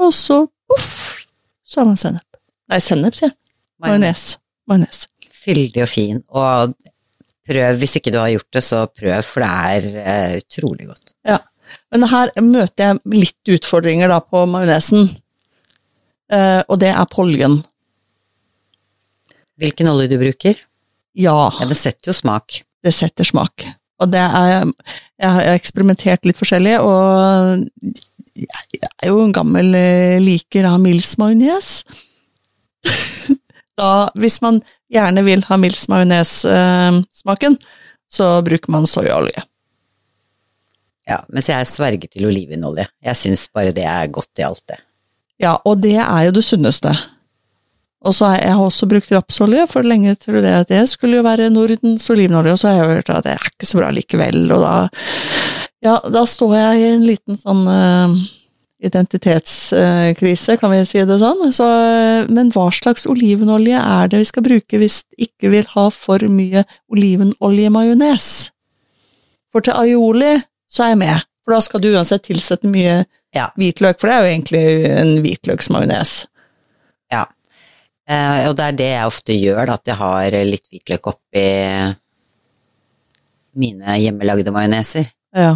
[0.00, 1.26] Og så poff,
[1.62, 2.38] så har man sennep.
[2.72, 3.36] Nei, sennep, sier jeg.
[3.84, 4.24] Majones.
[4.70, 5.04] Majones.
[5.44, 6.22] Fyldig og fin.
[6.34, 6.72] Og
[7.44, 11.12] prøv, hvis ikke du har gjort det, så prøv, for det er eh, utrolig godt.
[11.92, 15.08] Men her møter jeg litt utfordringer da på majonesen,
[16.32, 17.60] eh, og det er pollen.
[19.60, 20.58] Hvilken olje du bruker?
[21.14, 22.62] Ja, Ja, det setter jo smak.
[22.84, 23.66] Det setter smak.
[24.02, 24.66] Og det er
[25.22, 27.62] Jeg har eksperimentert litt forskjellig, og
[28.34, 31.84] jeg er jo en gammel eh, liker av Mills majones.
[33.80, 34.58] da, hvis man
[34.92, 37.56] gjerne vil ha Mills majones-smaken,
[38.10, 39.46] så bruker man soyaolje.
[41.08, 42.88] Ja, mens jeg sverger til olivenolje.
[43.04, 44.80] Jeg syns bare det er godt i alt, det.
[45.42, 46.94] Ja, og det er jo det sunneste.
[48.04, 51.24] Og så har jeg også brukt rapsolje, for lenge trodde jeg at det skulle jo
[51.26, 54.46] være Nordens olivenolje, og så har jeg hørt at det er ikke så bra likevel,
[54.52, 54.76] og da
[55.84, 58.12] Ja, da står jeg i en liten sånn uh,
[58.84, 61.42] identitetskrise, kan vi si det sånn.
[61.52, 65.68] Så, eh, men hva slags olivenolje er det vi skal bruke hvis vi ikke vil
[65.74, 68.28] ha for mye olivenolje-majones?
[69.52, 70.34] For til aioli
[70.72, 73.48] så er jeg med, for da skal du uansett tilsette mye Ja.
[73.58, 76.26] hvitløk, for det er jo egentlig en hvitløksmajones.
[77.12, 77.24] Ja.
[78.04, 81.44] Eh, og det er det jeg ofte gjør, da, at jeg har litt hvitløk oppi
[83.54, 85.08] mine hjemmelagde majoneser.
[85.34, 85.54] Ja.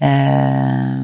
[0.00, 1.02] Eh,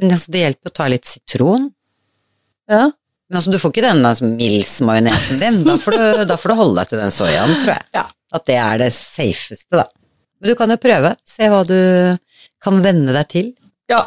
[0.00, 1.70] men altså, det hjelper å ta litt sitron.
[2.70, 2.88] ja.
[3.30, 5.58] Men altså, du får ikke den altså, Mills-majonesen din.
[5.62, 7.84] Da får, du, da får du holde deg til den soyaen, tror jeg.
[7.94, 8.02] Ja.
[8.34, 9.84] At det er det safeste, da.
[10.40, 11.12] Men du kan jo prøve.
[11.28, 11.76] Se hva du
[12.64, 13.52] kan venne deg til.
[13.92, 14.00] Ja,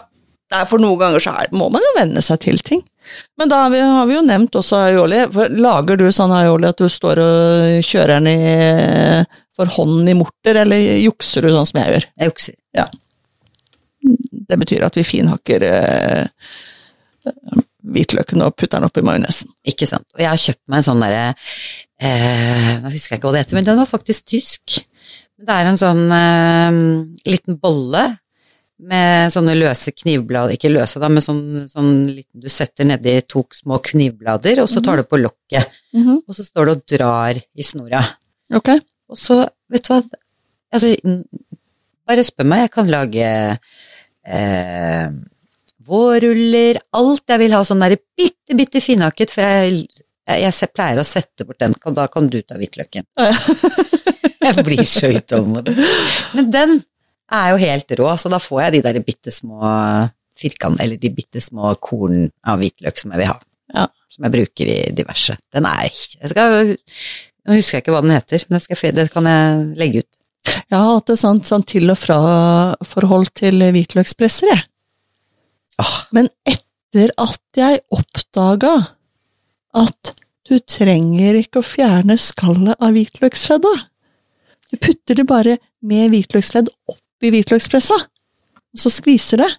[0.54, 2.84] Nei, for noen ganger så må man jo venne seg til ting.
[3.42, 5.24] Men da har vi, har vi jo nevnt også aioli.
[5.34, 9.24] For lager du sånn aioli at du står og kjører den i,
[9.58, 12.08] for hånden i morter, eller jukser du sånn som jeg gjør?
[12.22, 12.60] Jeg jukser.
[12.78, 12.86] Ja.
[14.54, 16.48] Det betyr at vi finhakker eh,
[17.84, 19.52] hvitløken og putter den oppi majonesen.
[19.68, 20.06] Ikke sant.
[20.14, 23.46] Og jeg har kjøpt meg en sånn derre eh, Nå husker jeg ikke hva det
[23.46, 24.84] heter, men den var faktisk tysk.
[25.44, 26.84] Det er en sånn eh,
[27.34, 28.12] liten bolle
[28.84, 33.44] med sånne løse knivblader, ikke løse da, men sånn, sånn liten du setter nedi to
[33.54, 37.68] små knivblader, og så tar du på lokket, og så står det og drar i
[37.68, 38.02] snora.
[38.54, 38.74] Ok.
[39.14, 40.00] Og så, vet du hva,
[40.74, 40.94] altså,
[42.10, 43.28] bare spør meg, jeg kan lage
[44.26, 45.12] eh,
[45.84, 49.86] vårruller, alt jeg vil ha sånn der bitte, bitte finhakket, for jeg,
[50.28, 53.08] jeg, jeg pleier å sette bort den, da kan du ta hvitløken.
[54.48, 55.76] jeg blir så utålmodig.
[56.34, 56.82] Men den
[57.34, 59.62] er jo helt rå, så da får jeg de der bitte små
[60.38, 63.38] firkant, eller de bitte små korn av hvitløk som jeg vil ha.
[63.74, 63.86] Ja.
[64.14, 65.38] Som jeg bruker i diverse.
[65.54, 66.74] Den er jeg skal,
[67.44, 70.20] Nå husker jeg ikke hva den heter, men det, skal, det kan jeg legge ut.
[70.48, 74.64] Jeg har hatt et sånt, sånt til og fra-forhold til hvitløkspresser, jeg.
[75.82, 75.96] Ah.
[76.16, 78.74] Men etter at jeg oppdaga
[79.74, 80.14] at
[80.48, 83.74] du trenger ikke å fjerne skallet av hvitløksfedda.
[84.72, 86.70] Du putter det bare med hvitløksfedd
[87.24, 89.52] oppi hvitløkspressa, og så skviser det.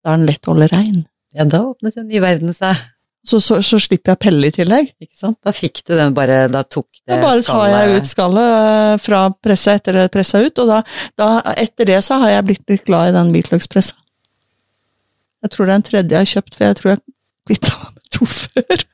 [0.00, 1.02] Da er den lett å holde rein.
[1.36, 2.78] ja, da åpnes en ny verden seg.
[3.20, 4.94] Så, så, så slipper jeg å pelle i tillegg.
[5.04, 5.36] Ikke sant?
[5.44, 8.52] Da fikk du den bare, da tok det skallet Da bare tar jeg ut skallet
[8.54, 10.78] eh, fra pressa etter det pressa ut, og da,
[11.20, 11.26] da,
[11.60, 13.98] etter det så har jeg blitt litt glad i den hvitløkspressa.
[15.44, 17.02] Jeg tror det er en tredje jeg har kjøpt, for jeg tror jeg
[17.50, 18.86] kvitta meg med to før.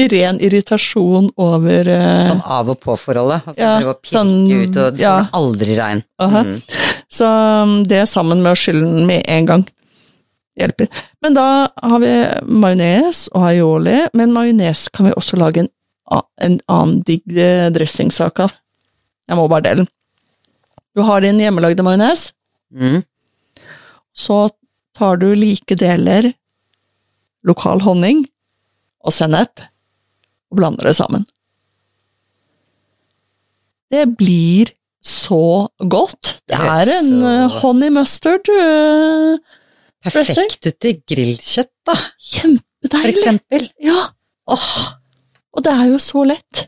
[0.00, 3.42] I ren irritasjon over uh, Sånn av og på-forholdet.
[3.50, 5.14] Altså, Ja, prøve å pirke sånn, ut, og du ja.
[5.36, 6.00] aldri rein.
[6.22, 6.40] Aha.
[6.48, 6.62] Mm.
[7.12, 9.64] Så um, det sammen med å skylle den med en gang
[10.58, 10.88] hjelper.
[11.24, 11.46] Men da
[11.82, 12.12] har vi
[12.48, 15.68] majones og aioli, men majones kan vi også lage en,
[16.44, 18.52] en annen digg eh, dressingsak av.
[19.28, 19.90] Jeg må bare dele den.
[20.96, 22.30] Du har din hjemmelagde majones,
[22.72, 23.02] Mm.
[24.16, 24.46] så
[24.96, 26.30] tar du like deler
[27.44, 28.22] lokal honning
[29.04, 29.60] og sennep
[30.52, 31.24] og blander det sammen.
[33.92, 36.38] Det blir så godt.
[36.48, 38.48] Det er en eh, honey mustard.
[38.48, 39.38] uh,
[40.02, 43.68] Perfekt til grillkjøtt, da, for eksempel.
[43.82, 44.10] Ja,
[44.50, 44.68] Åh,
[45.54, 46.66] og det er jo så lett.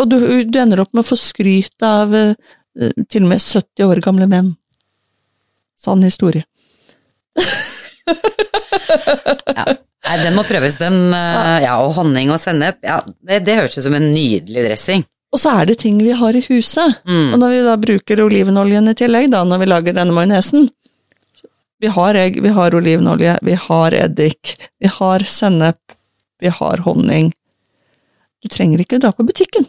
[0.00, 0.16] Og du,
[0.48, 2.32] du ender opp med å få skryt av uh,
[3.08, 4.54] til og med 70 år gamle menn.
[5.76, 6.46] Sann historie.
[10.02, 10.96] Nei, den må prøves, den.
[11.14, 12.80] eh, Ja, og honning og sennep.
[12.84, 15.04] Ja, det, det høres ut som en nydelig dressing.
[15.32, 16.98] Og så er det ting vi har i huset.
[17.08, 17.32] Mm.
[17.32, 20.66] Og når vi da bruker olivenoljen i tillegg, da, når vi lager denne majonesen
[21.82, 25.80] Vi har egg, vi har olivenolje, vi har eddik, vi har sennep,
[26.42, 27.32] vi har honning.
[28.42, 29.64] Du trenger ikke dra på butikken.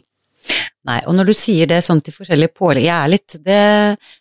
[0.83, 3.63] Nei, og når du sier det sånn til forskjellige pålegg, jeg er litt det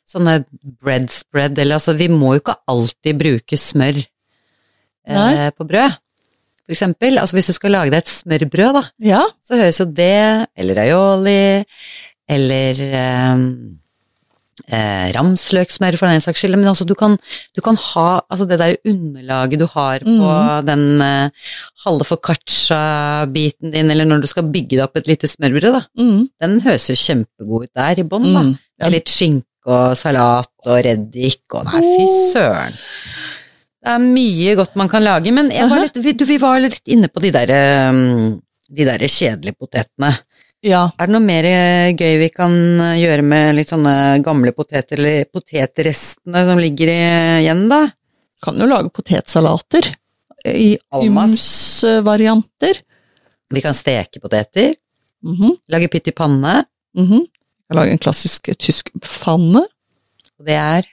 [0.08, 5.98] sånne bread spread, eller altså vi må jo ikke alltid bruke smør eh, på brød.
[6.62, 9.88] For eksempel, altså hvis du skal lage deg et smørbrød, da, Ja, så høres jo
[9.90, 11.42] det, eller aioli,
[12.30, 13.46] eller eh,
[14.68, 17.16] eh, ramsløksmør for den saks skyld, men altså du kan,
[17.56, 20.32] du kan ha altså det der underlaget du har på
[20.68, 25.78] den eh, halve foccaccia-biten din, eller når du skal bygge deg opp et lite smørbrød,
[25.78, 25.82] da.
[25.98, 26.28] Mm.
[26.42, 28.46] Den høres jo kjempegod ut der i bånn, da.
[28.48, 28.54] Mm.
[28.78, 28.86] Ja.
[28.86, 32.80] Med litt skinke og salat og reddik og Nei, fy søren.
[33.82, 36.86] Det er mye godt man kan lage, men jeg var litt, vi, vi var litt
[36.94, 37.50] inne på de der,
[37.90, 38.36] um,
[38.70, 40.12] de der kjedelige potetene.
[40.62, 40.84] Ja.
[40.98, 45.00] Er det noe mer eh, gøy vi kan eh, gjøre med litt sånne gamle poteter,
[45.00, 47.80] eller potetrestene som ligger igjen, da?
[48.42, 49.90] Kan jo lage potetsalater
[50.46, 51.34] i Almas.
[51.34, 52.78] ymse varianter.
[53.52, 54.74] Vi kan steke poteter,
[55.22, 56.64] Mhm, lage pytt i panne,
[56.98, 57.20] mhm.
[57.70, 59.62] kan lage en klassisk tysk fanne.
[60.38, 60.88] og det er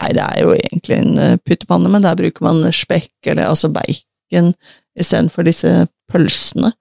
[0.00, 3.68] Nei, det er jo egentlig en eh, pyttepanne, men der bruker man spekk, eller altså
[3.68, 4.54] bacon,
[4.96, 5.68] istedenfor disse
[6.08, 6.72] pølsene.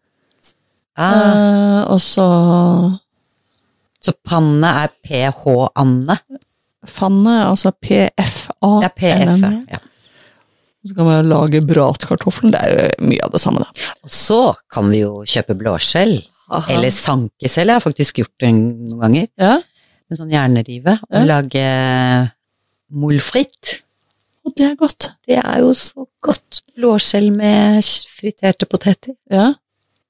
[0.98, 2.26] Ah, Uh, og så
[4.02, 6.18] Så panne er PH-Anne?
[6.88, 8.70] fanne, altså PFA.
[8.82, 9.52] Ja, PFA.
[9.70, 9.78] Ja.
[10.88, 13.92] Så kan man lage bratkartoffelen, det er jo mye av det samme, da.
[14.04, 14.40] Og så
[14.74, 16.16] kan vi jo kjøpe blåskjell,
[16.74, 19.60] eller sankeskjell, jeg har faktisk gjort det noen ganger, Ja,
[20.10, 21.24] med sånn jernrive, og Ja.
[21.36, 22.32] lage
[22.92, 23.82] molfritt.
[24.46, 25.12] og det er godt.
[25.28, 26.64] Det er jo så godt.
[26.76, 29.14] Blåskjell med friterte poteter.
[29.30, 29.54] Ja,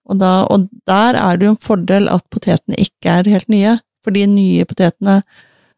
[0.10, 3.78] og, da, og der er det jo en fordel at potetene ikke er helt nye,
[4.04, 5.20] for de nye potetene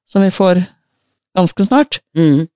[0.07, 0.62] som vi får
[1.38, 2.47] ganske snart, Mm.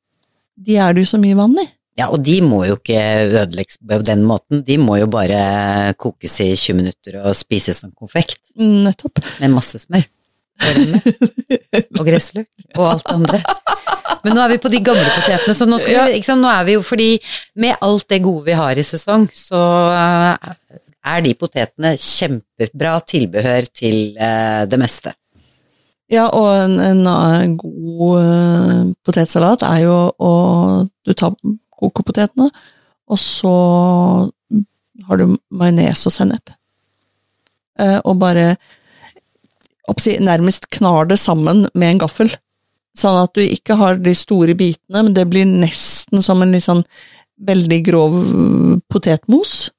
[0.65, 1.65] de er det jo så mye vann i.
[1.97, 4.59] Ja, og de må jo ikke ødelegges på den måten.
[4.67, 9.17] De må jo bare kokes i 20 minutter og spises som konfekt, Nettopp.
[9.41, 10.05] med masse smør.
[11.97, 12.47] Og gressløk.
[12.77, 13.41] Og alt det andre.
[14.25, 16.41] Men nå er vi på de gamle potetene, så nå, vi, sant?
[16.41, 17.09] nå er vi jo fordi
[17.61, 19.59] med alt det gode vi har i sesong, så
[19.93, 25.13] eh, er de potetene kjempebra tilbehør til eh, det meste.
[26.11, 30.33] Ja, og en, en, annen god eh, potetsalat er jo å
[31.03, 31.35] Du tar
[31.77, 32.47] kokopotetene,
[33.07, 33.53] og så
[35.07, 36.51] har du majones og sennep.
[37.79, 38.57] Eh, og bare
[40.19, 42.33] nærmest knar det sammen med en gaffel.
[42.97, 46.65] Sånn at du ikke har de store bitene, men det blir nesten som en litt
[46.65, 46.83] sånn
[47.37, 48.17] veldig grov
[48.89, 49.69] potetmos.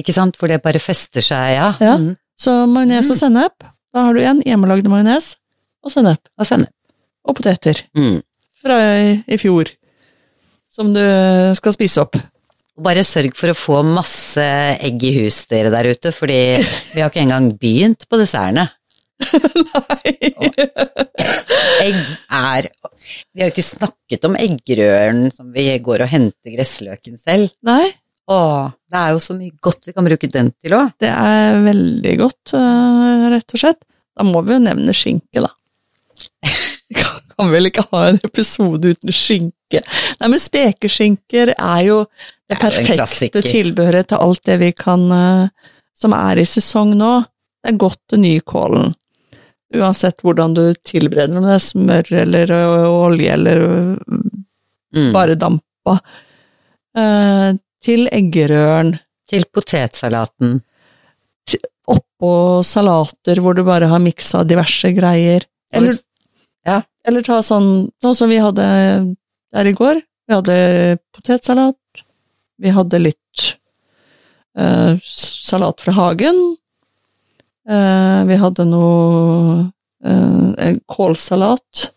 [0.00, 0.38] Ikke sant?
[0.40, 1.68] For det bare fester seg, ja.
[1.82, 1.96] Ja.
[2.00, 2.14] Mm.
[2.40, 3.68] Så majones og sennep.
[3.92, 5.34] Da har du igjen hjemmelagde majones
[5.84, 6.22] og sennep.
[6.40, 6.72] Og sennep.
[7.28, 7.84] Og poteter.
[7.96, 8.20] Mm.
[8.60, 9.70] fra i, i fjor,
[10.68, 11.00] som du
[11.56, 12.18] skal spise opp.
[12.80, 14.44] Bare sørg for å få masse
[14.80, 16.38] egg i hus dere der ute, fordi
[16.94, 18.66] vi har ikke engang begynt på dessertene.
[21.80, 21.96] Egg
[22.32, 27.52] er Vi har jo ikke snakket om eggerøren som vi går og henter gressløken selv.
[27.66, 27.90] Nei,
[28.30, 28.38] Å,
[28.90, 30.92] det er jo så mye godt vi kan bruke den til òg.
[31.02, 33.80] det er veldig godt, eh, rett og slett.
[34.16, 35.50] Da må vi jo nevne skinke, da.
[36.90, 39.80] Vi kan, vel ikke ha en episode uten skinke.
[40.20, 42.00] Nei, men spekeskinker er jo
[42.50, 47.12] det er perfekte tilbehøret til alt det vi kan eh, Som er i sesong nå.
[47.62, 48.90] Det er godt til nykålen.
[49.78, 52.54] Uansett hvordan du tilbereder om det er smør eller
[52.90, 53.66] olje eller
[54.90, 55.12] Mm.
[55.14, 56.00] bare dampa.
[57.82, 58.98] Til eggerøren,
[59.30, 60.60] Til potetsalaten.
[61.90, 65.42] oppå salater hvor du bare har miksa diverse greier.
[65.72, 65.96] Eller,
[66.66, 66.82] Ja.
[67.04, 69.16] eller ta sånn, sånn som vi hadde
[69.52, 70.02] der i går.
[70.28, 71.76] Vi hadde potetsalat,
[72.58, 73.56] vi hadde litt
[74.56, 76.38] eh, salat fra hagen,
[77.68, 79.72] eh, vi hadde noe
[80.04, 81.90] eh, en kålsalat,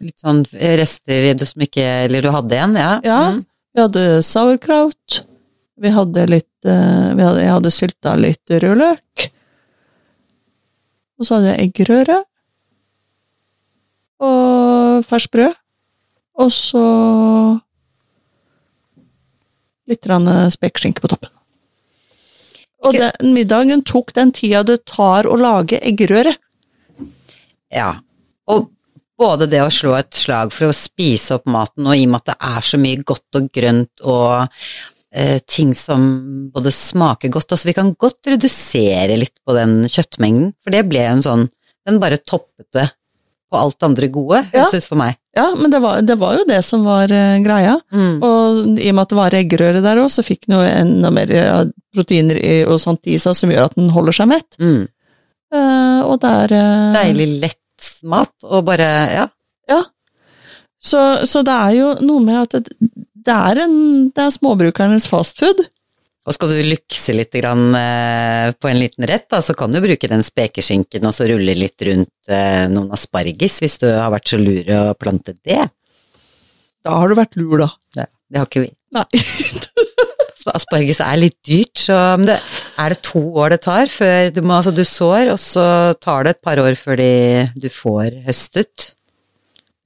[0.00, 3.00] Litt sånn rester du som ikke Eller du hadde en, ja?
[3.02, 3.20] Ja.
[3.32, 3.44] Mm.
[3.78, 5.20] Vi hadde sauerkraut.
[5.78, 9.26] Vi hadde litt eh, vi hadde, Jeg hadde sylta litt rødløk.
[11.14, 12.16] Og så hadde jeg eggerøre.
[14.26, 15.54] Og ferskt brød.
[16.42, 16.82] Og så
[19.86, 20.10] litt
[20.56, 21.30] spekeskinke på toppen.
[22.82, 26.34] Og den middagen tok den tida det tar å lage eggerøre.
[27.70, 27.92] Ja.
[28.50, 28.72] Og
[29.18, 32.22] både det å slå et slag for å spise opp maten, og i og med
[32.22, 34.30] at det er så mye godt og grønt og
[35.12, 36.04] eh, ting som
[36.54, 41.04] både smaker godt Altså, vi kan godt redusere litt på den kjøttmengden, for det ble
[41.08, 41.48] en sånn
[41.88, 42.90] Den bare toppet det
[43.48, 44.66] på alt andre gode, Ja.
[44.66, 45.14] høres ut for meg.
[45.32, 47.78] Ja, men det var, det var jo det som var uh, greia.
[47.88, 48.18] Mm.
[48.20, 51.08] Og i og med at det var eggerøre der òg, så fikk den jo enda
[51.16, 51.62] mer uh,
[51.96, 52.36] proteiner
[52.68, 54.58] og sånt i seg som gjør at den holder seg mett.
[54.60, 54.84] Mm.
[55.48, 56.54] Uh, og det er
[56.98, 57.62] Deilig lett
[58.08, 59.28] mat, og bare Ja.
[59.68, 59.82] Ja.
[60.80, 62.76] Så, så det er jo noe med at det,
[63.28, 63.74] det er en
[64.14, 65.64] Det er småbrukernes fastfood.
[66.28, 69.80] Og skal du lykse litt grann, eh, på en liten rett, da, så kan du
[69.80, 74.28] bruke den spekeskinken og så rulle litt rundt eh, noen asparges, hvis du har vært
[74.34, 75.62] så lur å plante det.
[76.84, 77.70] Da har du vært lur, da.
[77.96, 78.74] Det, det har ikke vi.
[78.92, 79.06] Nei.
[80.48, 82.38] Så Asparges er litt dyrt, så det,
[82.80, 85.64] er det to år det tar før du må Altså, du sår, og så
[86.00, 87.10] tar det et par år før de,
[87.60, 88.92] du får høstet?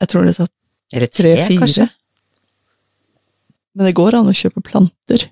[0.02, 1.58] Jeg tror det tar tre, tre-fire.
[1.64, 1.88] kanskje?
[3.74, 5.26] Men det går an å kjøpe planter.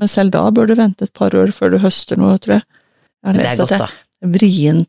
[0.00, 2.66] Men selv da bør du vente et par år før du høster noe, tror jeg.
[3.22, 3.90] Jeg det er godt, da.
[4.32, 4.80] vrien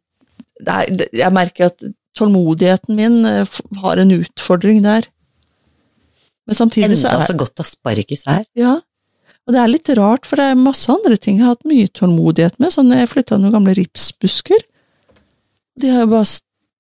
[0.64, 1.84] Jeg merker at
[2.18, 5.10] tålmodigheten min eh, har en utfordring der.
[6.48, 8.46] Men samtidig så Enda er så godt asparges er.
[8.58, 8.78] Ja.
[9.44, 11.90] Og det er litt rart, for det er masse andre ting jeg har hatt mye
[11.92, 12.72] tålmodighet med.
[12.72, 14.62] Sånn, jeg flytta noen gamle ripsbusker.
[15.80, 16.28] De har jo bare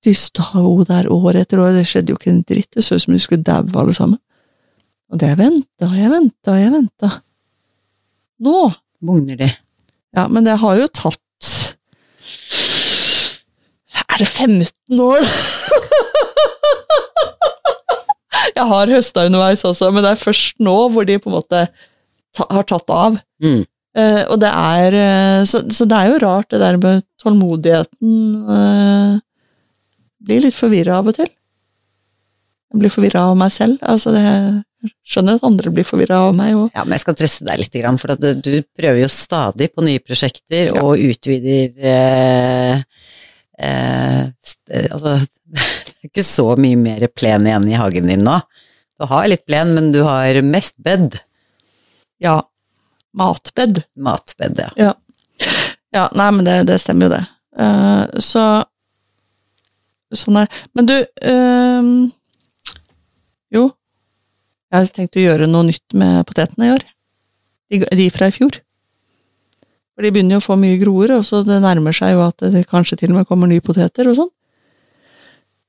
[0.03, 2.71] de sto der år etter år, det skjedde jo ikke en dritt.
[2.75, 4.19] Det så ut som de skulle daue alle sammen.
[5.11, 7.11] Og det jeg venta og jeg venta og jeg venta.
[8.43, 8.57] Nå!
[9.03, 9.49] Bugner de.
[10.15, 11.19] Ja, men det har jo tatt
[14.13, 15.23] Er det 15 år?
[18.57, 21.63] jeg har høsta underveis også, men det er først nå hvor de på en måte
[22.35, 23.17] ta, har tatt av.
[23.43, 23.63] Mm.
[23.93, 28.13] Uh, og det er uh, så, så det er jo rart, det der med tålmodigheten
[28.49, 29.21] uh,
[30.23, 31.27] Blir litt forvirra av og til.
[32.71, 33.75] Jeg blir forvirra av meg selv.
[33.83, 36.69] Altså, det, jeg skjønner at andre blir forvirra av meg òg.
[36.71, 39.83] Ja, men jeg skal trøste deg litt, for at du, du prøver jo stadig på
[39.83, 40.79] nye prosjekter Ja.
[40.79, 41.75] og utvider
[43.59, 45.17] Altså,
[45.51, 48.39] det er ikke så mye mer plen igjen i hagen din nå.
[48.95, 51.19] Du har litt plen, men du har mest bed.
[52.23, 52.39] Ja.
[53.13, 53.83] Matbed.
[53.99, 54.69] Matbed, ja.
[54.79, 54.93] Ja.
[55.93, 57.23] ja nei, men det, det stemmer jo, det.
[57.59, 58.43] Uh, så
[60.13, 61.89] Sånn er Men du uh,
[63.53, 63.67] Jo.
[64.73, 66.85] Jeg har tenkt å gjøre noe nytt med potetene i år.
[67.69, 68.57] De, de fra i fjor.
[69.93, 72.41] For de begynner jo å få mye groer, og så det nærmer seg jo at
[72.55, 74.31] det kanskje til og med kommer nye poteter og sånn.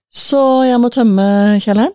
[0.08, 1.26] Så jeg må tømme
[1.60, 1.92] kjelleren.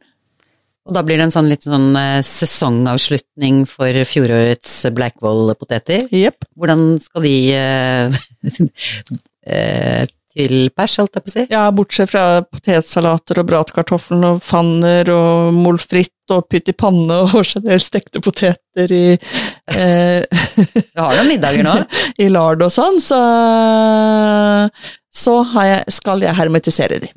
[0.88, 6.08] Og da blir det en sånn litt sånn eh, sesongavslutning for fjorårets Blackwall-poteter.
[6.16, 6.48] Yep.
[6.58, 8.22] Hvordan skal de eh,
[9.54, 10.08] eh,
[10.40, 11.44] til pers, holdt jeg på å si?
[11.52, 17.40] Ja, bortsett fra potetsalater og bratkartoffelen og fanner og molfritt og pytt i panne og
[17.52, 19.18] generelt stekte poteter i,
[19.74, 20.22] eh,
[20.94, 21.76] Du har noen middager nå?
[22.22, 23.20] i lard og sånn, så,
[25.10, 27.12] så har jeg, skal jeg hermetisere de.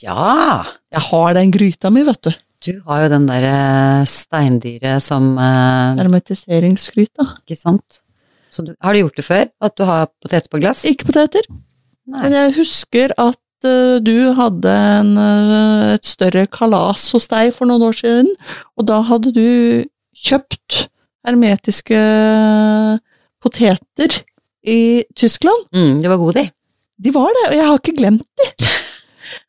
[0.00, 0.62] Ja!
[0.90, 2.32] Jeg har den gryta mi, vet du.
[2.60, 5.94] Du har jo den derre steindyret som eh,
[7.16, 7.24] da.
[7.40, 8.02] Ikke sant?
[8.52, 9.46] Så du, har du gjort det før?
[9.64, 10.82] At du har poteter på glass?
[10.84, 11.46] Ikke poteter.
[12.10, 12.20] Nei.
[12.26, 17.70] Men jeg husker at eh, du hadde en, eh, et større kalas hos deg for
[17.70, 18.28] noen år siden,
[18.76, 19.48] og da hadde du
[20.20, 20.84] kjøpt
[21.24, 22.00] hermetiske
[23.40, 24.20] poteter
[24.68, 24.80] i
[25.16, 25.68] Tyskland.
[25.72, 26.52] Mm, de var gode, de.
[27.00, 28.52] De var det, og jeg har ikke glemt de.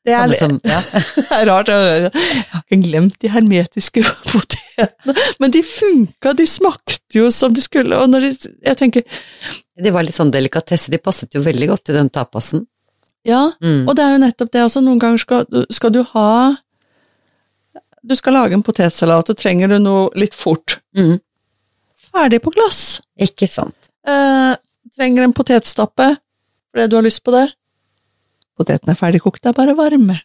[0.05, 0.79] Det er, som, ja.
[1.49, 7.53] rart, jeg har ikke glemt de hermetiske potetene, men de funka, de smakte jo som
[7.53, 9.03] de skulle, og når de, jeg tenker,
[9.81, 12.65] De var litt sånn delikatesse, de passet jo veldig godt til den tapasen.
[13.25, 13.87] ja, Mm.
[13.89, 16.55] Og det er jo nettopp det Altså, noen ganger skal, skal du ha
[18.03, 20.79] Du skal lage en potetsalat, og trenger du noe litt fort.
[20.97, 21.19] Mm.
[22.11, 22.99] Ferdig på glass.
[23.21, 23.91] Ikke sant.
[24.09, 24.55] Eh,
[24.97, 26.07] trenger en potetstappe
[26.71, 27.45] fordi du har lyst på det.
[28.61, 30.19] Potetene er ferdigkokt, det er bare varme.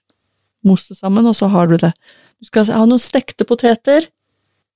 [0.67, 1.93] Mos det sammen, og så har du det.
[2.37, 4.11] Du skal ha noen stekte poteter.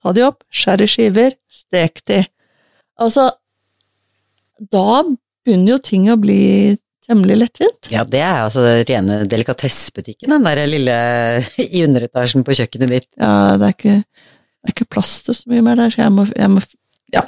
[0.00, 2.22] Ta de opp, skjær i skiver, stek de.
[3.00, 3.26] Altså,
[4.72, 5.02] da
[5.44, 6.40] begynner jo ting å bli
[7.10, 7.90] temmelig lettvint.
[7.92, 10.96] Ja, det er altså rene delikatessebutikken, den der lille
[11.66, 13.08] i underetasjen på kjøkkenet ditt.
[13.20, 16.14] Ja, det er ikke, det er ikke plass til så mye mer der, så jeg
[16.16, 16.64] må, jeg må
[17.10, 17.24] ja.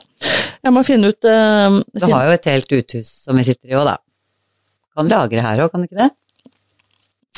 [0.63, 3.75] Jeg må finne ut uh, Du har jo et helt uthus som vi sitter i
[3.75, 3.97] òg, da.
[4.95, 6.13] Kan lagre her òg, kan du ikke det?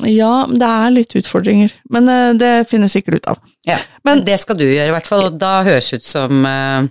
[0.02, 3.38] Ja, det er litt utfordringer, men eh, det finner sikkert ut av.
[3.68, 3.76] Ja.
[4.02, 6.88] Men- det skal du gjøre, i hvert fall, og da høres ut som uh...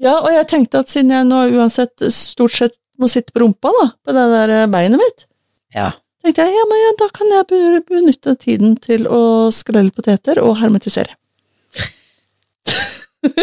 [0.00, 3.72] Ja, og jeg tenkte at siden jeg nå uansett stort sett må sitte på rumpa,
[3.80, 5.26] da, på det der eh, beinet mitt,
[5.74, 5.90] Ja.
[6.22, 9.20] tenkte jeg ja, men ja, da kan jeg be- benytte tiden til å
[9.52, 11.16] skrelle poteter og hermetisere.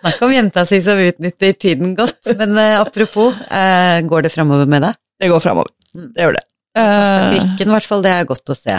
[0.00, 2.26] Snakk om jenta si som utnytter tiden godt.
[2.36, 4.98] Men uh, apropos, uh, går det framover med deg?
[5.20, 5.70] Det går framover.
[5.94, 6.10] Mm.
[6.16, 6.44] Det gjør det.
[6.78, 8.02] Eh, krykken, i hvert fall.
[8.04, 8.76] Det er godt å se.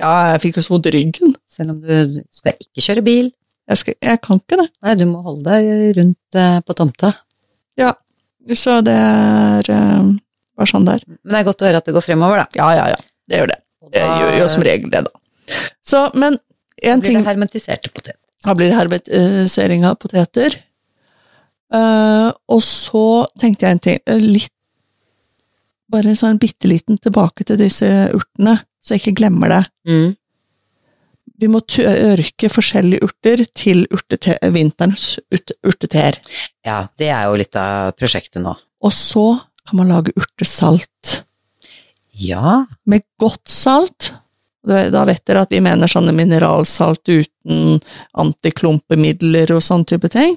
[0.00, 1.34] ja, jeg fikk jo så vondt i ryggen.
[1.50, 3.30] Selv om du skal ikke kjøre bil.
[3.70, 4.68] Jeg, skal, jeg kan ikke det.
[4.82, 7.12] Nei, du må holde deg rundt eh, på tomta.
[7.78, 7.92] Ja,
[8.58, 10.08] så det er eh,
[10.58, 11.04] bare sånn det er.
[11.20, 12.60] Men det er godt å høre at det går fremover, da.
[12.60, 13.02] Ja, ja, ja.
[13.30, 13.60] Det gjør det.
[13.90, 15.60] Det gjør jo som regel det, da.
[15.86, 16.36] Så, men
[16.82, 18.18] en blir det hermetiserte poteter.
[18.44, 20.56] Da blir det hermetisering av poteter.
[21.70, 23.04] Uh, og så
[23.38, 24.54] tenkte jeg en ting litt
[25.90, 29.62] Bare en sånn bitte liten tilbake til disse urtene, så jeg ikke glemmer det.
[29.90, 30.10] Mm.
[31.40, 36.18] Vi må tørke forskjellige urter til urtete, vinterens urt, urteteer.
[36.66, 38.52] Ja, det er jo litt av prosjektet nå.
[38.84, 39.24] Og så
[39.68, 41.22] kan man lage urtesalt.
[42.20, 42.66] Ja.
[42.84, 44.12] Med godt salt.
[44.60, 47.80] Da vet dere at vi mener sånne mineralsalt uten
[48.20, 50.36] antiklumpemidler og sånn type ting.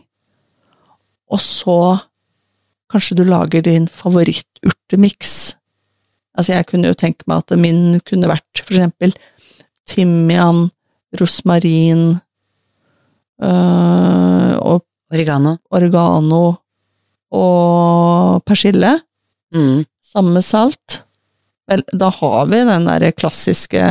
[1.27, 1.77] Og så
[2.93, 5.33] kanskje du lager din favoritturtemiks.
[6.37, 9.13] Altså, jeg kunne jo tenke meg at min kunne vært for eksempel
[9.89, 10.67] timian,
[11.19, 12.15] rosmarin
[13.43, 14.83] øh, og
[15.13, 15.57] Oregano.
[15.69, 16.43] oregano
[17.33, 18.95] og persille.
[19.53, 19.83] Mm.
[20.01, 21.03] Samme salt.
[21.69, 23.83] Vel, da har vi den derre klassiske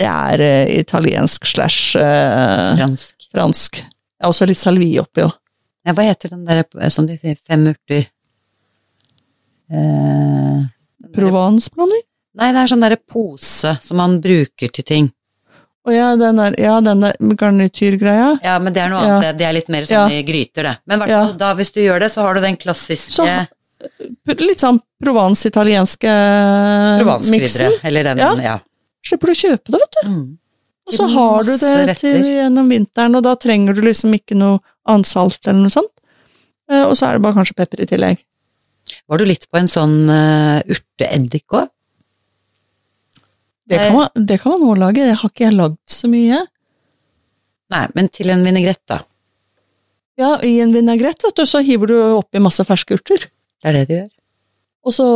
[0.00, 3.14] Det er eh, italiensk slash øh, Fransk.
[3.32, 3.80] fransk.
[3.80, 5.32] Det er også litt salvi oppi òg.
[5.86, 8.06] Ja, hva heter den der som de fem urter?
[9.70, 10.58] Eh,
[11.00, 12.02] den Provence-blanding?
[12.40, 15.08] Nei, det er sånn derre pose som man bruker til ting.
[15.88, 18.34] Å ja, den der, ja, den der garnityrgreia.
[18.44, 19.14] Ja, men det er noe Ja.
[19.18, 19.38] annet.
[19.38, 20.78] Det- er litt mer sånn i gryter, det.
[20.86, 23.46] Men hvert fall da, hvis du gjør det, så har du den klassiske Så-
[24.26, 26.10] Litt sånn Provence-italienske
[27.30, 27.72] miksen.
[27.82, 28.34] Eller den, Ja.
[28.36, 28.58] ja.
[29.02, 30.08] Slipper du å kjøpe det, vet du.
[30.10, 30.38] Mm.
[30.86, 34.60] Og så har du det til gjennom vinteren, og da trenger du liksom ikke noe
[34.92, 35.92] annet salt eller noe sånt.
[36.70, 38.22] Eh, Og så er det bare kanskje pepper i tillegg.
[39.06, 41.68] Var du litt på en sånn uh, urteeddik òg?
[43.70, 46.40] Det kan, man, det kan man også lage, det har ikke jeg lagd så mye.
[47.70, 48.96] Nei, men til en vinaigrett, da.
[50.18, 53.28] Ja, i en vinaigrett, vet du, så hiver du oppi masse ferske urter.
[53.62, 54.08] Det er det du gjør.
[54.80, 55.06] Og så,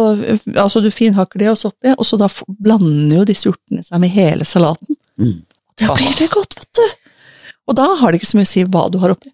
[0.60, 4.12] altså du finhakker det også oppi, og så da blander jo disse urtene seg med
[4.14, 4.94] hele salaten.
[5.18, 5.40] Mm.
[5.80, 6.84] Det blir det godt, vet du.
[7.66, 9.32] Og da har det ikke så mye å si hva du har oppi.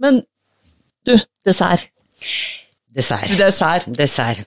[0.00, 0.20] Men
[1.06, 1.14] du,
[1.46, 1.88] dessert.
[2.94, 3.28] Dessert.
[3.38, 3.86] Dessert.
[3.98, 4.44] Dessert.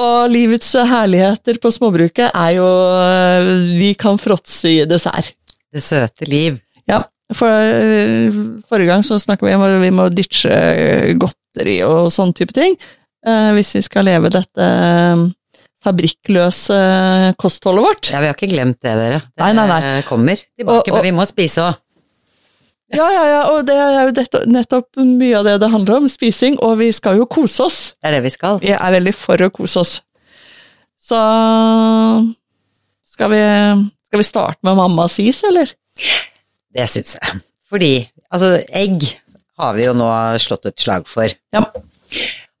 [0.00, 5.32] Og livets herligheter på småbruket er jo øh, Vi kan fråtse i dessert.
[5.74, 6.58] Det søte liv.
[6.90, 7.00] Ja,
[7.34, 8.34] for øh,
[8.68, 12.52] forrige gang så snakket vi om at vi må ditche øh, godteri og sånn type
[12.56, 12.76] ting.
[13.24, 14.64] hvis vi skal leve dette
[15.84, 16.76] fabrikkløse
[17.40, 18.10] kostholdet vårt.
[18.12, 19.20] Ja, vi har ikke glemt det, dere.
[19.32, 20.02] Det Nei, nei, nei.
[20.08, 21.78] kommer tilbake, Og- og- men vi må spise òg.
[22.94, 26.58] Ja, ja, ja, og det er jo nettopp mye av det det handler om, spising,
[26.64, 27.78] og vi skal jo kose oss.
[27.98, 28.60] Det er det vi skal.
[28.62, 29.94] Vi er veldig for å kose oss.
[31.04, 31.18] Så
[33.14, 33.42] skal vi,
[34.08, 35.74] skal vi starte med mammas is, eller?
[36.74, 37.42] Det syns jeg.
[37.70, 37.92] Fordi
[38.30, 39.04] altså, egg
[39.60, 40.08] har vi jo nå
[40.42, 41.30] slått et slag for.
[41.54, 41.62] Ja.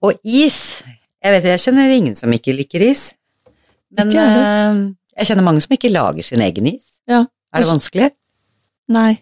[0.04, 0.82] Og is
[1.24, 3.14] Jeg vet jeg kjenner ingen som ikke liker is.
[3.96, 4.80] Men eh,
[5.16, 6.98] jeg kjenner mange som ikke lager sin egen is.
[7.08, 7.22] Ja.
[7.54, 8.10] Er det vanskelig?
[8.92, 9.14] Nei.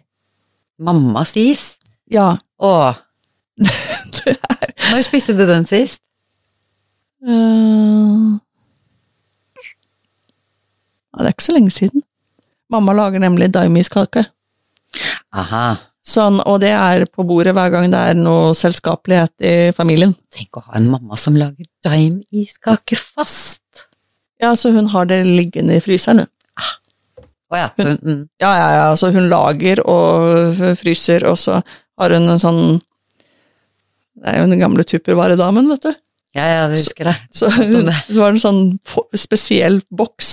[0.79, 1.77] Mammas is?
[2.09, 2.37] Ja.
[2.59, 2.95] Åh.
[4.23, 6.01] Det er Når spiste du den sist?
[7.23, 8.39] Uh...
[11.13, 12.03] ja, Det er ikke så lenge siden.
[12.69, 14.25] Mamma lager nemlig daimiskake.
[15.33, 15.65] Aha.
[16.03, 20.11] Sånn, og det er på bordet hver gang det er noe selskapelighet i familien.
[20.35, 23.85] Tenk å ha en mamma som lager daim-iskake fast.
[24.43, 26.32] Ja, så hun har det liggende i fryseren, hun.
[27.53, 27.69] Å ja.
[27.77, 28.21] Hun, mm.
[28.41, 32.63] Ja, ja, ja, så hun lager og fryser, og så har hun en sånn
[34.17, 35.93] Det er jo den gamle tuppervaredamen, vet du.
[36.33, 37.15] Ja, ja, jeg husker det.
[37.29, 37.97] Så så hun, det.
[38.15, 38.61] var en sånn
[39.19, 40.31] spesiell boks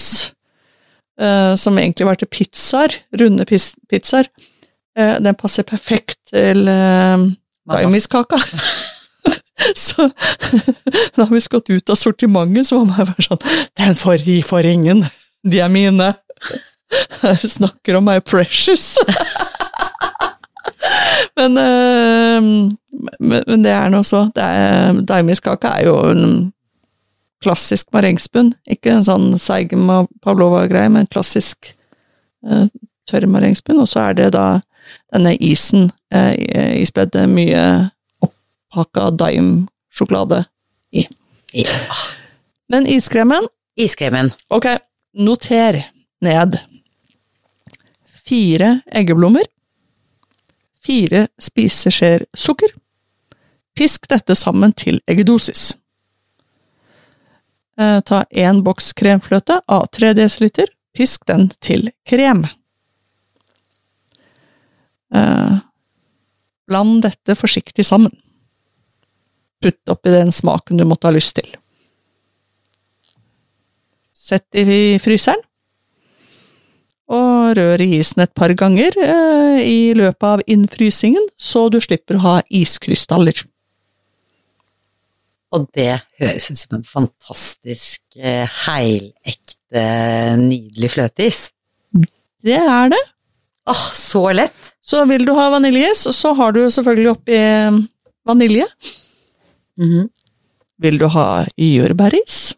[1.20, 4.30] eh, som egentlig var til pizzaer, runde pis pizzaer.
[4.96, 7.26] Eh, den passer perfekt til uh,
[7.68, 8.40] daimiskaka.
[9.86, 10.08] så
[11.16, 13.44] da har vi gått ut av sortimentet, så var man bare sånn
[13.76, 15.04] Den får de for ingen,
[15.44, 16.12] de er mine.
[17.56, 18.96] Snakker om my precious.
[21.36, 22.40] men, eh,
[23.20, 24.24] men, men det er nå så.
[24.34, 25.02] Det er-
[25.84, 26.52] jo en
[27.42, 28.52] klassisk marengsbunn.
[28.68, 29.70] Ikke en sånn seig
[30.24, 31.72] pavlova-greie, men klassisk
[32.46, 32.66] eh,
[33.08, 33.80] tørr marengsbunn.
[33.80, 34.60] Og så er det da
[35.12, 36.34] denne isen, eh,
[36.82, 37.90] isbedde mye
[38.22, 40.44] opphakka daim-sjokolade
[40.92, 41.06] i.
[41.54, 41.78] Ja.
[42.70, 44.32] Men iskremen, Iskremen.
[44.50, 44.66] ok,
[45.14, 45.84] noter
[46.22, 46.58] ned.
[48.30, 49.42] Fire eggeblommer.
[50.78, 52.70] Fire spiseskjeer sukker.
[53.74, 55.72] Pisk dette sammen til eggedosis.
[57.80, 60.68] Eh, ta én boks kremfløte av 3 dl.
[60.94, 62.44] Pisk den til krem.
[65.14, 65.58] Eh,
[66.70, 68.14] bland dette forsiktig sammen.
[69.60, 71.50] Putt oppi den smaken du måtte ha lyst til.
[74.14, 75.42] Sett i fryseren.
[77.10, 82.20] Og rør i isen et par ganger eh, i løpet av innfrysingen, så du slipper
[82.20, 83.42] å ha iskrystaller.
[85.50, 89.82] Og det høres ut som en fantastisk eh, heilekte,
[90.38, 91.48] nydelig fløteis.
[92.46, 93.02] Det er det.
[93.70, 94.70] Åh, så lett!
[94.80, 97.86] Så vil du ha vaniljeis, så har du selvfølgelig oppi vanilje.
[98.24, 98.66] vanilje.
[99.78, 100.08] -hmm.
[100.78, 102.54] Vil du ha jordbæris,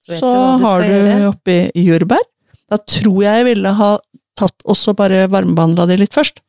[0.00, 1.28] Så så du har du gjøre.
[1.28, 2.24] oppi jordbær.
[2.70, 3.90] Da tror jeg jeg ville ha
[4.38, 6.40] tatt også bare varmebehandla det litt først,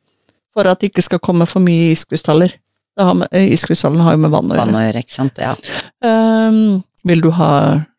[0.54, 2.56] for at det ikke skal komme for mye iskrystaller.
[2.96, 5.40] Har eh, Iskrystallene har jo med vann å Vann å gjøre, ikke sant?
[5.42, 5.52] Ja.
[6.00, 7.50] Um, vil du ha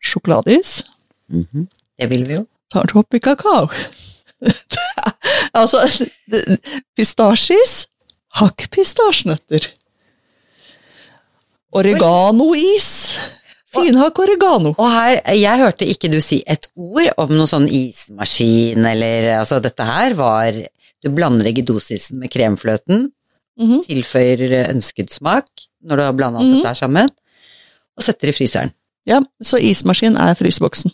[0.02, 0.80] sjokoladeis?
[1.30, 1.68] Mhm.
[1.98, 2.44] Det vil vi jo.
[2.70, 3.66] tar du oppi kakao.
[5.58, 5.80] altså,
[6.94, 7.86] pistasjeis,
[8.38, 9.70] hakk pistasjenøtter.
[11.74, 13.18] Oreganois.
[13.74, 14.72] Finhakk oregano.
[14.78, 19.60] Og her, jeg hørte ikke du si et ord om noe sånn ismaskin eller altså
[19.64, 20.56] dette her var
[21.04, 23.12] Du blander eggedosisen med kremfløten,
[23.58, 23.84] Mhm.
[23.86, 25.46] tilføyer ønsket smak
[25.82, 26.54] når du har blanda alt -hmm.
[26.56, 27.08] dette her sammen,
[27.96, 28.72] og setter i fryseren.
[29.06, 30.92] Ja, så ismaskin er fryseboksen.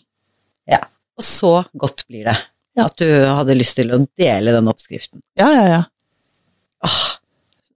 [0.67, 0.79] Ja.
[1.17, 2.37] Og så godt blir det.
[2.77, 2.85] Ja.
[2.85, 5.21] At du hadde lyst til å dele den oppskriften.
[5.37, 5.83] Ja, ja, ja.
[6.83, 7.17] Åh,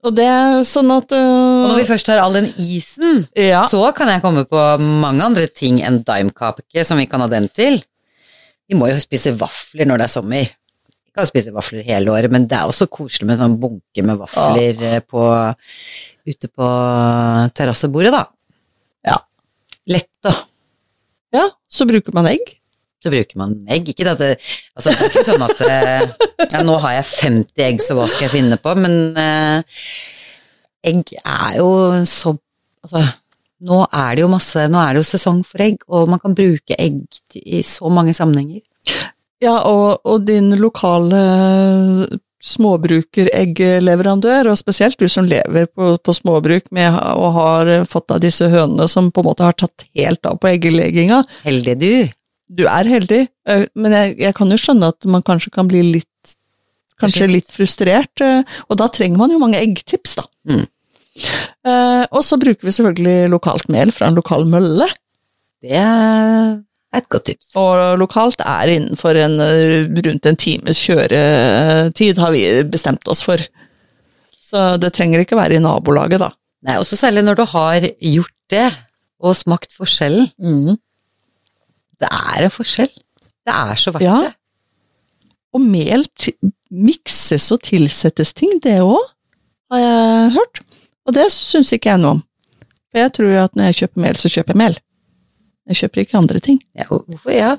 [0.00, 3.66] Og det er sånn at og når vi først har all den isen, Ja.
[3.68, 7.48] så kan jeg komme på mange andre ting enn daimkake som vi kan ha den
[7.52, 7.82] til.
[8.70, 10.46] Vi må jo spise vafler når det er sommer.
[11.04, 14.04] Vi kan spise vafler hele året, men det er også koselig med en sånn bunke
[14.06, 15.24] med vafler eh, på,
[16.30, 16.70] ute på
[17.58, 18.24] terrassebordet, da.
[19.10, 19.18] Ja.
[19.90, 20.32] Lett, da.
[21.34, 22.56] ja, så bruker man egg.
[23.00, 23.86] Så bruker man egg.
[23.88, 24.34] Ikke det
[24.76, 26.02] altså, det er ikke sånn at eh,
[26.50, 28.74] ja, nå har jeg 50 egg, så hva skal jeg finne på?
[28.76, 29.62] Men eh,
[30.92, 31.70] egg er jo
[32.08, 32.36] så
[32.80, 33.02] Altså,
[33.68, 36.32] nå er det jo masse Nå er det jo sesong for egg, og man kan
[36.32, 37.02] bruke egg
[37.36, 38.62] i så mange sammenhenger.
[39.44, 41.20] Ja, og, og din lokale
[42.44, 48.48] småbrukereggleverandør, og spesielt du som lever på, på småbruk med, og har fått av disse
[48.52, 52.08] hønene som på en måte har tatt helt av på eggelegginga, Heldig du.
[52.50, 55.84] Du er heldig, eh, men jeg, jeg kan jo skjønne at man kanskje kan bli
[55.96, 56.06] litt
[57.00, 60.26] Kanskje litt frustrert, eh, og da trenger man jo mange eggtips, da.
[60.50, 60.66] Mm.
[61.64, 64.84] Eh, og så bruker vi selvfølgelig lokalt mel fra en lokal mølle.
[65.64, 66.58] Det er
[66.98, 67.54] et godt tips.
[67.56, 69.38] Og lokalt er innenfor en,
[70.10, 73.40] rundt en times kjøretid, har vi bestemt oss for.
[74.36, 76.34] Så det trenger ikke være i nabolaget, da.
[76.68, 78.68] Nei, også særlig når du har gjort det,
[79.24, 80.28] og smakt forskjellen.
[82.00, 82.92] Det er en forskjell.
[83.46, 84.18] Det er så verdt Ja.
[84.26, 84.34] det.
[85.52, 86.04] Og mel
[86.70, 89.00] mikses og tilsettes ting, det òg,
[89.72, 90.60] har jeg hørt.
[91.06, 92.22] Og det syns ikke jeg noe om.
[92.90, 94.78] For jeg tror jo at når jeg kjøper mel, så kjøper jeg mel.
[95.70, 96.60] Jeg kjøper ikke andre ting.
[96.74, 97.32] Ja, hvorfor?
[97.34, 97.50] Ja,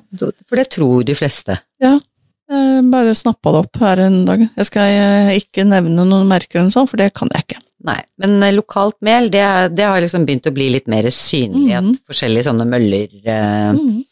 [0.48, 1.60] for det tror de fleste.
[1.84, 1.98] Ja,
[2.52, 4.42] Jeg bare snappa det opp her en dag.
[4.58, 7.62] Jeg skal eh, ikke nevne noen merker eller noe sånt, for det kan jeg ikke.
[7.88, 9.46] Nei, men eh, lokalt mel, det,
[9.78, 11.94] det har liksom begynt å bli litt mer synlig, Mhm.
[11.96, 14.04] at forskjellige sånne møller eh, Mm.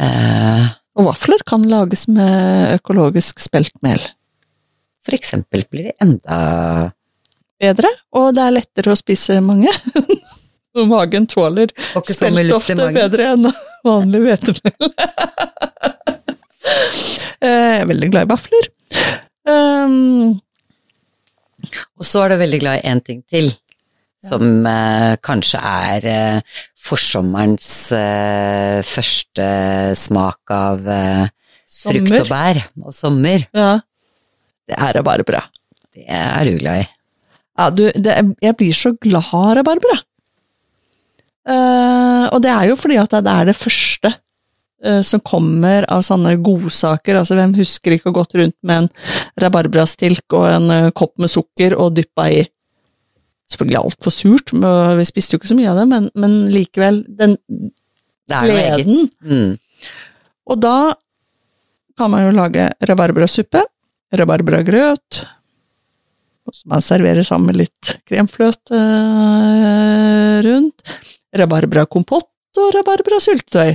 [0.00, 0.66] Eh,
[0.96, 4.00] Og vafler kan lages med økologisk speltmel.
[5.06, 6.92] For eksempel blir det enda
[7.56, 9.72] Bedre, og det er lettere å spise mange.
[10.76, 13.46] Og magen tåler spelt speltofte bedre enn
[13.86, 14.90] vanlig hvetemel.
[17.36, 18.64] Eh, Jeg er veldig glad i vafler.
[19.46, 20.32] Um,
[22.00, 23.50] Og så er du veldig glad i én ting til,
[24.24, 26.56] som uh, kanskje er eh,
[26.86, 29.46] forsommerens eh, første
[29.98, 31.26] smak av eh,
[31.66, 33.46] frukt og bær og sommer.
[33.56, 33.78] Ja.
[34.66, 35.44] Det er rabarbra.
[35.94, 36.86] Det er du glad i.
[37.56, 39.96] Ja, du, det, jeg blir så glad av rabarbra.
[41.46, 46.02] Uh, og det er jo fordi at det er det første uh, som kommer av
[46.06, 47.20] sånne godsaker.
[47.20, 48.90] Altså, hvem husker ikke å gått rundt med en
[49.44, 52.42] rabarbrastilk og en uh, kopp med sukker og dyppa i
[53.46, 57.36] Selvfølgelig altfor surt, vi spiste jo ikke så mye av det, men, men likevel, den
[58.26, 59.06] gleden.
[59.22, 59.52] Mm.
[60.50, 60.76] Og da
[61.96, 63.62] kan man jo lage rabarbrasuppe,
[64.18, 65.22] rabarbragrøt,
[66.54, 70.96] som man serverer sammen med litt kremfløte eh, rundt,
[71.36, 73.74] rabarbrakompott og rabarbrasyltetøy.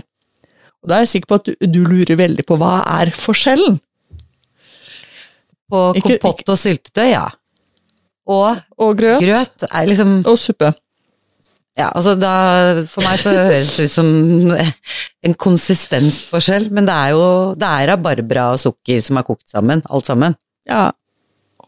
[0.82, 3.78] Og da er jeg sikker på at du, du lurer veldig på hva er forskjellen?
[5.72, 7.28] På kompott og syltetøy, ja.
[8.28, 10.74] Og Og grøt, grøt liksom og suppe.
[11.78, 14.08] Ja, altså da For meg så høres det ut som
[15.24, 17.26] en konsistensforskjell, men det er jo
[17.58, 20.36] det er rabarbra og sukker som er kokt sammen, alt sammen.
[20.70, 20.90] Ja.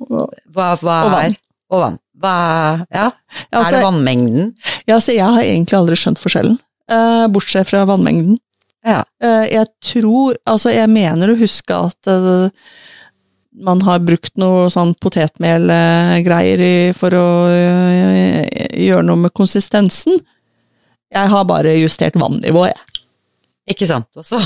[0.10, 1.32] Og- Hva, hva Og vann.
[1.32, 1.38] er
[1.72, 2.00] Og vann.
[2.20, 3.10] Hva Ja,
[3.52, 4.54] Ja, altså- er det vannmengden?
[4.88, 8.38] Ja, så jeg har egentlig aldri skjønt forskjellen, eh, bortsett fra vannmengden.
[8.86, 9.04] Ja.
[9.22, 12.50] Eh, jeg tror Altså, jeg mener å huske at eh,
[13.62, 18.48] man har brukt noe sånn potetmelgreier for å eh,
[18.88, 20.18] gjøre noe med konsistensen.
[21.14, 22.90] Jeg har bare justert vannivået, jeg.
[23.74, 24.10] Ikke sant.
[24.20, 24.40] Og så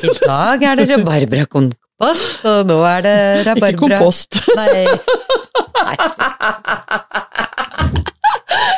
[0.00, 3.16] i dag er det rabarbrakompost, og nå er det
[3.50, 4.40] rabarbra Ikke kompost.
[4.56, 4.86] Nei.
[5.82, 5.96] Nei.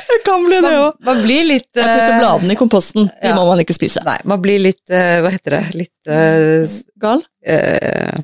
[0.09, 0.97] Det kan bli det Man, òg.
[1.05, 3.09] man blir litt Jeg putter eh, bladene i komposten.
[3.13, 3.35] De ja.
[3.37, 4.01] må man ikke spise.
[4.07, 5.61] Nei, man blir litt eh, Hva heter det?
[5.77, 7.23] Litt uh, Gal?
[7.45, 8.17] eh,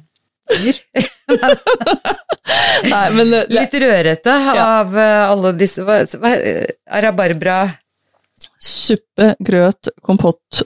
[0.53, 0.81] dyr.
[2.93, 5.09] Nei, men det, Litt rørete av ja.
[5.31, 6.67] alle disse hva, eh,
[7.05, 7.63] Rabarbra
[8.65, 10.65] suppe, grøt, kompott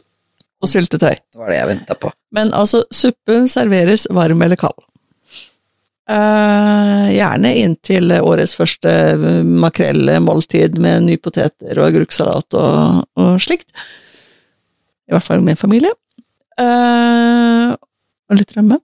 [0.59, 1.15] og syltetøy.
[1.15, 2.11] Det var det jeg venta på.
[2.35, 4.79] Men altså, suppen serveres varm eller kald.
[6.09, 8.91] Uh, gjerne inntil årets første
[9.45, 13.69] makrellmåltid med nypoteter og agurksalat og, og slikt.
[15.09, 15.93] I hvert fall med familie.
[16.59, 17.77] Uh,
[18.29, 18.81] og litt rømme.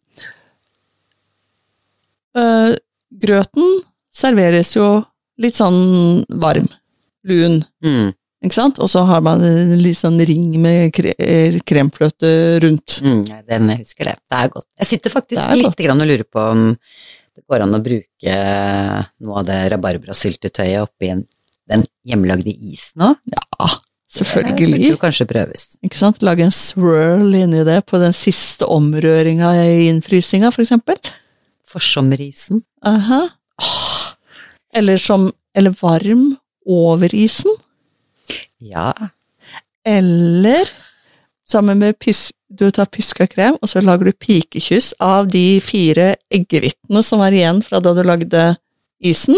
[2.34, 2.74] Eh,
[3.24, 3.80] grøten
[4.14, 4.88] serveres jo
[5.42, 6.68] litt sånn varm.
[7.24, 7.60] Lun.
[7.84, 8.12] Mm,
[8.44, 8.78] Ikke sant?
[8.84, 11.14] Og så har man en litt sånn ring med kre
[11.64, 12.98] kremfløte rundt.
[13.02, 14.16] mm, den jeg husker det.
[14.28, 14.66] Det er godt.
[14.82, 16.66] Jeg sitter faktisk litt og lurer på om
[17.34, 18.34] det går an å bruke
[19.24, 21.10] noe av det rabarbrasyltetøyet oppi
[21.70, 23.16] den hjemmelagde isen òg.
[23.32, 23.70] Ja,
[24.12, 24.76] selvfølgelig.
[24.76, 25.64] Det burde kanskje prøves.
[25.82, 26.22] Ikke sant?
[26.22, 31.00] Lage en swirl inni det på den siste omrøringa i innfrysinga, for eksempel.
[31.74, 32.62] Forsommerisen.
[32.86, 33.24] Aha.
[34.74, 36.32] Eller som Eller varm
[36.66, 37.52] over isen.
[38.58, 38.90] Ja.
[39.86, 40.66] Eller
[41.46, 46.14] sammen med pis, Du tar piska krem, og så lager du pikekyss av de fire
[46.30, 48.56] eggehvitene som var igjen fra da du lagde
[49.02, 49.34] isen.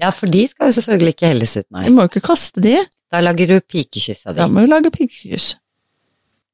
[0.00, 1.86] ja, for de skal jo selvfølgelig ikke helles ut, nei.
[1.86, 2.76] Du må jo ikke kaste de.
[3.12, 4.42] Da lager du pikekyss av dem.
[4.42, 5.54] Da må vi lage pikekyss.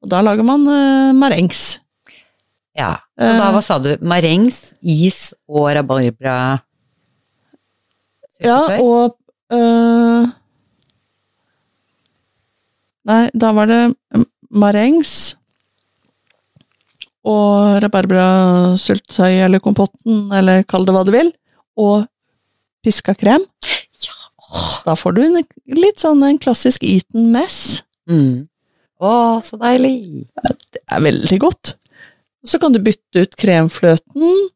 [0.03, 1.79] Og da lager man uh, marengs.
[2.77, 2.93] Ja.
[3.19, 3.91] Så da, hva sa du?
[4.01, 6.37] Marengs, is og rabarbra
[8.41, 9.13] Ja, og
[9.53, 10.31] øh,
[13.03, 13.81] Nei, da var det
[14.53, 15.35] marengs
[17.23, 21.29] og rabarbrasyltetøy eller kompotten, eller kall det hva du vil,
[21.79, 22.05] og
[22.83, 23.43] piska krem.
[24.03, 24.17] Ja.
[24.83, 25.37] Da får du en,
[25.79, 27.81] litt sånn en klassisk eaten mess.
[28.11, 28.45] Mm.
[29.03, 29.13] Å,
[29.43, 30.27] så deilig.
[30.75, 31.75] Det er veldig godt.
[32.43, 34.49] Så kan du bytte ut kremfløten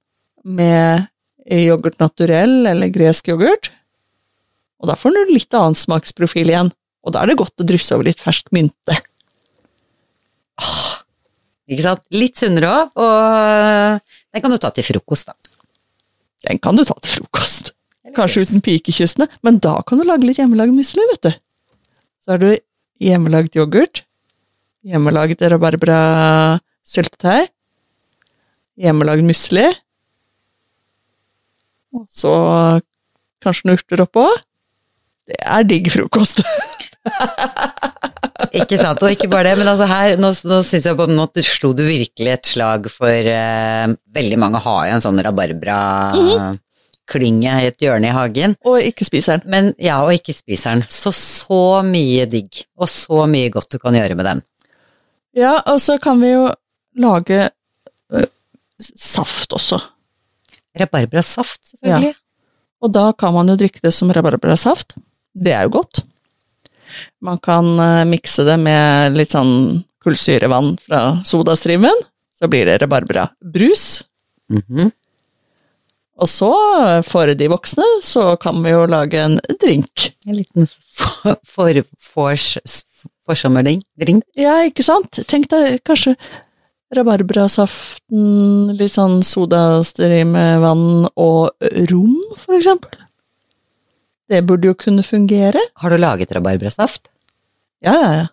[0.43, 1.07] med
[1.47, 3.71] yoghurt naturell eller gresk yoghurt.
[4.81, 6.71] Og da får du litt annen smaksprofil igjen.
[7.07, 8.97] Og da er det godt å drysse over litt fersk mynte.
[11.67, 12.03] Ikke sant?
[12.15, 13.11] Litt sunnere òg, og
[14.31, 15.33] den kan du ta til frokost, da.
[16.47, 17.73] Den kan du ta til frokost.
[18.15, 21.31] Kanskje uten pikekyssene, men da kan du lage litt hjemmelagd musli, vet du.
[22.23, 22.49] Så har du
[23.03, 23.95] hjemmelagd yoghurt,
[24.87, 27.41] hjemmelagd rabarbra-syltetøy,
[28.77, 29.65] hjemmelagd musli,
[31.97, 32.33] og så
[33.43, 34.25] kanskje noen urter oppå.
[35.27, 36.43] Det er digg frokost.
[38.57, 41.17] Ikke sant, og ikke bare det, men altså her, nå, nå syns jeg på en
[41.17, 47.53] måte slo du virkelig et slag for uh, Veldig mange har jo en sånn rabarbra-klynge
[47.63, 48.55] i et hjørne i hagen.
[48.67, 49.49] Og ikke spiser den.
[49.53, 50.83] Men ja, og ikke spiser den.
[50.91, 54.39] Så så mye digg, og så mye godt du kan gjøre med den.
[55.37, 56.45] Ja, og så kan vi jo
[56.97, 57.49] lage
[58.79, 59.79] saft også.
[60.77, 62.13] Rabarbrasaft, selvfølgelig.
[62.85, 64.95] Og da kan man jo drikke det som rabarbrasaft.
[65.33, 66.03] Det er jo godt.
[67.21, 72.05] Man kan eh, mikse det med litt sånn kullsyrevann fra sodastrimen.
[72.37, 74.05] Så blir det rabarbrabrus.
[74.53, 74.91] Mhm.
[76.17, 76.49] Og så,
[77.05, 80.07] for de voksne, så kan vi jo lage en drink.
[80.25, 80.65] En liten
[80.97, 82.47] for, for, for,
[83.27, 84.23] forsommerdrink.
[84.37, 85.19] Ja, ikke sant?
[85.29, 86.15] Tenk deg kanskje
[86.95, 92.95] rabarbrasaften, litt sånn sodastreamvann og rom, for eksempel.
[94.27, 95.61] Det burde jo kunne fungere.
[95.79, 97.09] Har du laget rabarbrasaft?
[97.83, 98.27] Ja, ja, ja.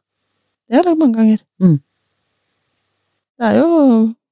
[0.65, 1.41] Det har jeg lagd mange ganger.
[1.63, 1.77] Mm.
[3.39, 3.71] Det er jo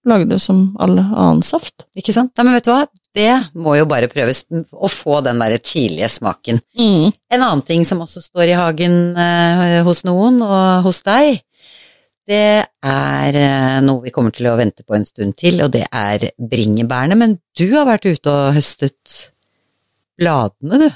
[0.08, 1.86] lagd det som all annen saft.
[1.98, 2.32] Ikke sant?
[2.38, 2.86] Nei, men vet du hva?
[3.12, 4.42] Det må jo bare prøves
[4.72, 6.62] å få den der tidlige smaken.
[7.30, 11.42] En annen ting som også står i hagen eh, hos noen, og hos deg,
[12.28, 15.84] det er eh, noe vi kommer til å vente på en stund til, og det
[15.90, 17.16] er bringebærene.
[17.18, 19.16] Men du har vært ute og høstet
[20.20, 20.90] bladene, du,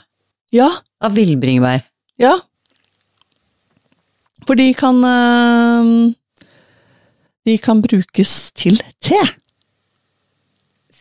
[0.55, 0.68] Ja,
[1.03, 1.83] av villbringebær.
[2.22, 2.37] ja.
[4.47, 5.89] For de kan eh,
[7.49, 9.18] De kan brukes til te.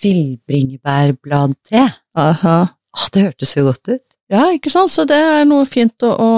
[0.01, 1.83] Villbringebærbladte.
[2.17, 2.57] Aha.
[2.95, 4.01] Åh, det hørtes jo godt ut.
[4.31, 4.89] Ja, ikke sant?
[4.89, 6.29] Så det er noe fint å, å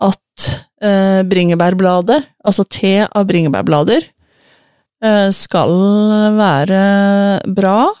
[0.00, 0.40] at
[0.82, 4.10] uh, bringebærblader, altså te av bringebærblader,
[5.04, 5.74] eh, skal
[6.36, 6.82] være
[7.56, 7.98] bra eh,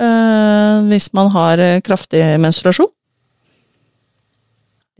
[0.00, 2.88] hvis man har eh, kraftig menstruasjon.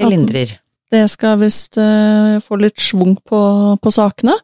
[0.01, 0.57] Det lindrer.
[0.91, 3.41] Det skal visst eh, få litt schwung på,
[3.81, 4.35] på sakene.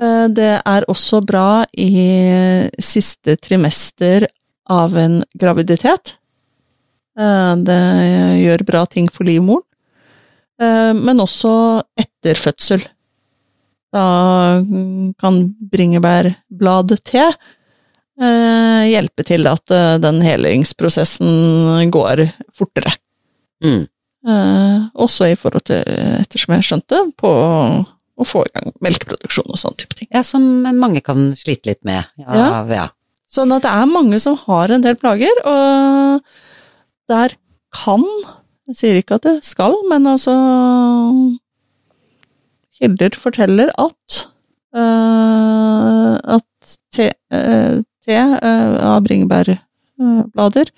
[0.00, 1.90] Eh, det er også bra i
[2.82, 4.26] siste trimester
[4.68, 6.16] av en graviditet.
[7.18, 7.82] Eh, det
[8.42, 9.64] gjør bra ting for livmoren.
[10.58, 11.52] Eh, men også
[11.98, 12.82] etter fødsel.
[13.94, 14.04] Da
[15.22, 15.38] kan
[15.72, 17.38] bringebærbladte eh,
[18.18, 22.24] hjelpe til at eh, den helingsprosessen går
[22.56, 22.94] fortere.
[23.64, 23.86] Mm.
[24.28, 25.82] Eh, også i forhold til,
[26.18, 27.30] ettersom jeg skjønte, på
[28.18, 30.08] å få i gang melkeproduksjon og sånn type ting.
[30.14, 32.08] Ja, som mange kan slite litt med.
[32.18, 32.88] Ja, Ja.
[33.28, 36.22] Sånn at det er mange som har en del plager, og
[37.12, 37.36] der
[37.74, 38.04] kan
[38.68, 40.32] Jeg sier ikke at det skal, men altså
[42.76, 44.18] Kilder forteller at
[44.76, 47.78] uh, at te, eh,
[48.08, 50.72] te eh, av bringebærblader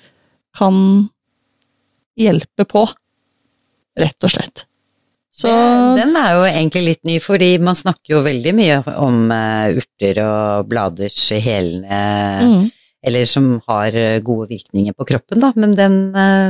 [0.56, 0.80] kan
[2.18, 2.84] hjelpe på,
[4.00, 4.64] rett og slett.
[5.40, 5.50] Så
[5.96, 10.20] Den er jo egentlig litt ny, fordi man snakker jo veldig mye om eh, urter
[10.24, 12.00] og bladers helende
[12.44, 12.66] mm,
[13.06, 15.52] Eller som har eh, gode virkninger på kroppen, da.
[15.56, 15.96] Men den,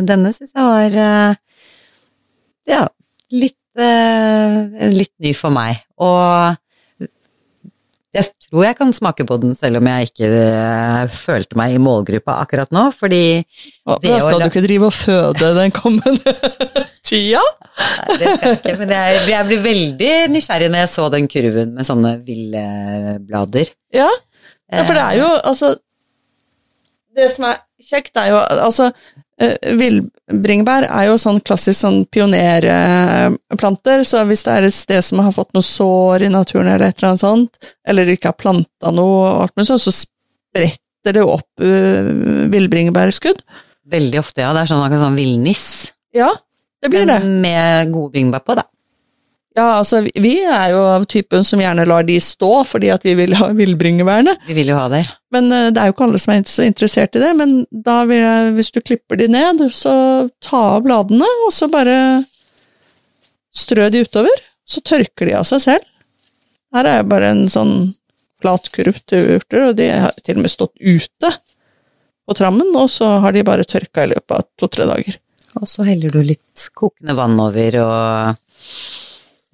[0.09, 1.37] denne syns jeg var
[2.70, 2.83] ja,
[3.31, 3.57] litt,
[4.91, 5.85] litt ny for meg.
[6.03, 6.59] Og
[8.16, 11.82] jeg tror jeg kan smake på den selv om jeg ikke eh, følte meg i
[11.82, 16.34] målgruppa akkurat nå, fordi Det å skal du ikke drive og føde den kommende
[17.06, 17.42] tida?
[17.78, 21.30] Nei, det skal jeg ikke, men jeg, jeg blir veldig nysgjerrig når jeg så den
[21.30, 22.64] kurven med sånne ville
[23.28, 23.70] blader.
[23.94, 24.11] Ja,
[24.70, 25.72] ja, for det er jo altså
[27.16, 34.03] Det som er kjekt, er jo altså eh, Villbringebær er jo sånn klassisk sånn pionerplanter,
[34.05, 36.99] så hvis det er et sted som har fått noe sår i naturen eller et
[36.99, 42.11] eller annet sånt, eller ikke har planta noe, så spretter det opp uh,
[42.53, 43.41] villbringebærskudd.
[43.91, 44.53] Veldig ofte, ja.
[44.53, 45.66] Det er sånn, akkurat sånn villniss.
[46.14, 46.28] Ja,
[46.84, 47.16] det blir det.
[47.24, 48.66] Men med gode bringebær på, da.
[49.59, 53.14] Ja, altså, vi- er jo av typen som gjerne lar de stå, fordi at vi
[53.18, 54.36] vil ha villbringebærene.
[54.46, 55.03] Vi vil jo ha det.
[55.34, 58.05] Men eh, det er jo ikke alle som er så interessert i det, men da
[58.07, 62.24] vil jeg, hvis du klipper de ned, så ta av bladene, og så bare
[63.55, 65.86] strø de utover, så tørker de av seg selv.
[66.74, 67.94] Her er bare en sånn
[68.40, 71.32] flat kurv til urter, og de har til og med stått ute
[72.28, 75.18] på trammen, og så har de bare tørka i løpet av to-tre dager.
[75.59, 78.38] Og så heller du litt kokende vann over og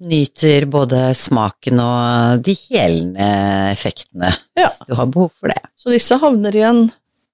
[0.03, 3.27] nyter både smaken og de helende
[3.73, 4.67] effektene, Ja.
[4.69, 5.61] hvis du har behov for det.
[5.75, 6.83] Så disse havner i en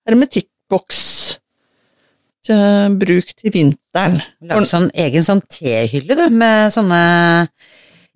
[0.08, 1.02] hermetikkboks
[2.44, 4.20] til bruk til vinteren.
[4.44, 7.02] Lage sånn egen sånn tehylle, du, med sånne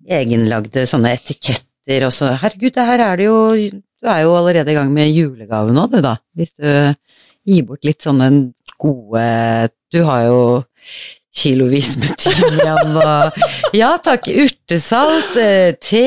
[0.08, 3.38] egenlagde sånne etiketter og så Herregud, det her er det jo
[3.98, 6.16] Du er jo allerede i gang med julegave nå, du, da.
[6.36, 6.94] Hvis du
[7.48, 8.28] gir bort litt sånne
[8.78, 9.24] gode
[9.90, 10.40] Du har jo
[11.38, 13.38] kilovis med timian og
[13.76, 16.04] Ja takk, urtesalt, eh, te.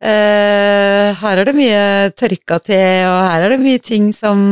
[0.00, 1.82] eh, her er det mye
[2.16, 4.42] tørka te, og her er det mye ting som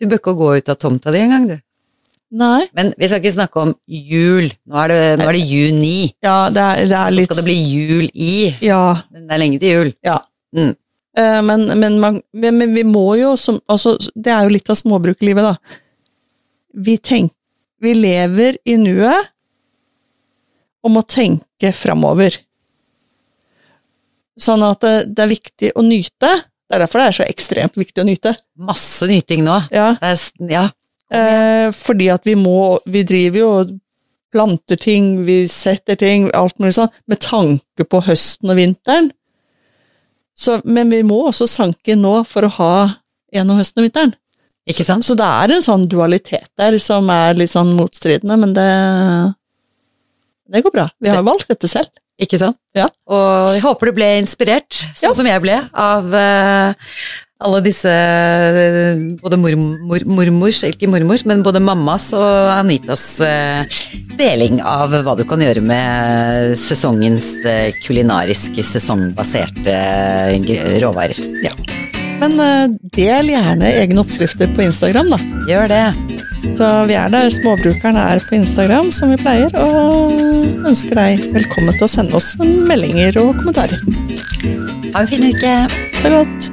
[0.00, 1.56] Du bør ikke gå ut av tomta di engang, du.
[2.38, 2.66] Nei.
[2.76, 4.50] Men vi skal ikke snakke om jul.
[4.68, 6.10] Nå er det, nå er det juni.
[6.22, 8.34] Ja, det er, det er Så skal det bli jul i.
[8.62, 8.82] Ja.
[9.14, 9.90] Men det er lenge til jul.
[10.04, 10.18] ja.
[10.54, 10.74] Mm.
[11.18, 14.70] Eh, Men, men, man, men, men vi må jo som altså, Det er jo litt
[14.70, 15.56] av småbrukerlivet, da.
[16.86, 17.32] Vi tenk,
[17.82, 19.32] Vi lever i nuet
[20.84, 22.36] og må tenke framover.
[24.38, 26.30] Sånn at det, det er viktig å nyte.
[26.68, 28.34] Det er derfor det er så ekstremt viktig å nyte.
[28.68, 29.56] Masse nyting nå.
[29.74, 30.18] Ja, er,
[30.50, 30.64] ja.
[31.10, 33.76] eh, fordi at vi må Vi driver jo og
[34.32, 39.08] planter ting, vi setter ting, alt mulig sånn, med tanke på høsten og vinteren.
[40.38, 42.74] Så, men vi må også sanke nå for å ha
[43.34, 44.12] gjennom høsten og vinteren.
[44.68, 45.06] Ikke sant?
[45.06, 48.68] Så det er en sånn dualitet der som er litt sånn motstridende, men det
[50.48, 50.88] Det går bra.
[51.00, 51.92] Vi har valgt dette selv.
[52.18, 52.58] Ikke sant?
[52.74, 52.88] Ja.
[53.06, 55.14] Og jeg håper du ble inspirert, sånn Ja.
[55.14, 56.74] som jeg ble, av uh,
[57.46, 63.62] alle disse eh, Både mormor, mormors, ikke mormors, men både mammas og Anitas uh,
[64.18, 69.78] deling av hva du kan gjøre med sesongens uh, kulinariske, sesongbaserte
[70.82, 71.22] råvarer.
[71.46, 71.54] Ja.
[72.18, 75.18] Men eh, del gjerne egne oppskrifter på Instagram, da.
[75.48, 75.84] Gjør det.
[76.56, 80.14] Så vi er der småbrukerne er på Instagram, som vi pleier, og
[80.68, 83.82] ønsker deg velkommen til å sende oss meldinger og kommentarer.
[84.94, 85.56] Ha en fin uke.
[85.68, 86.52] Ha Det godt.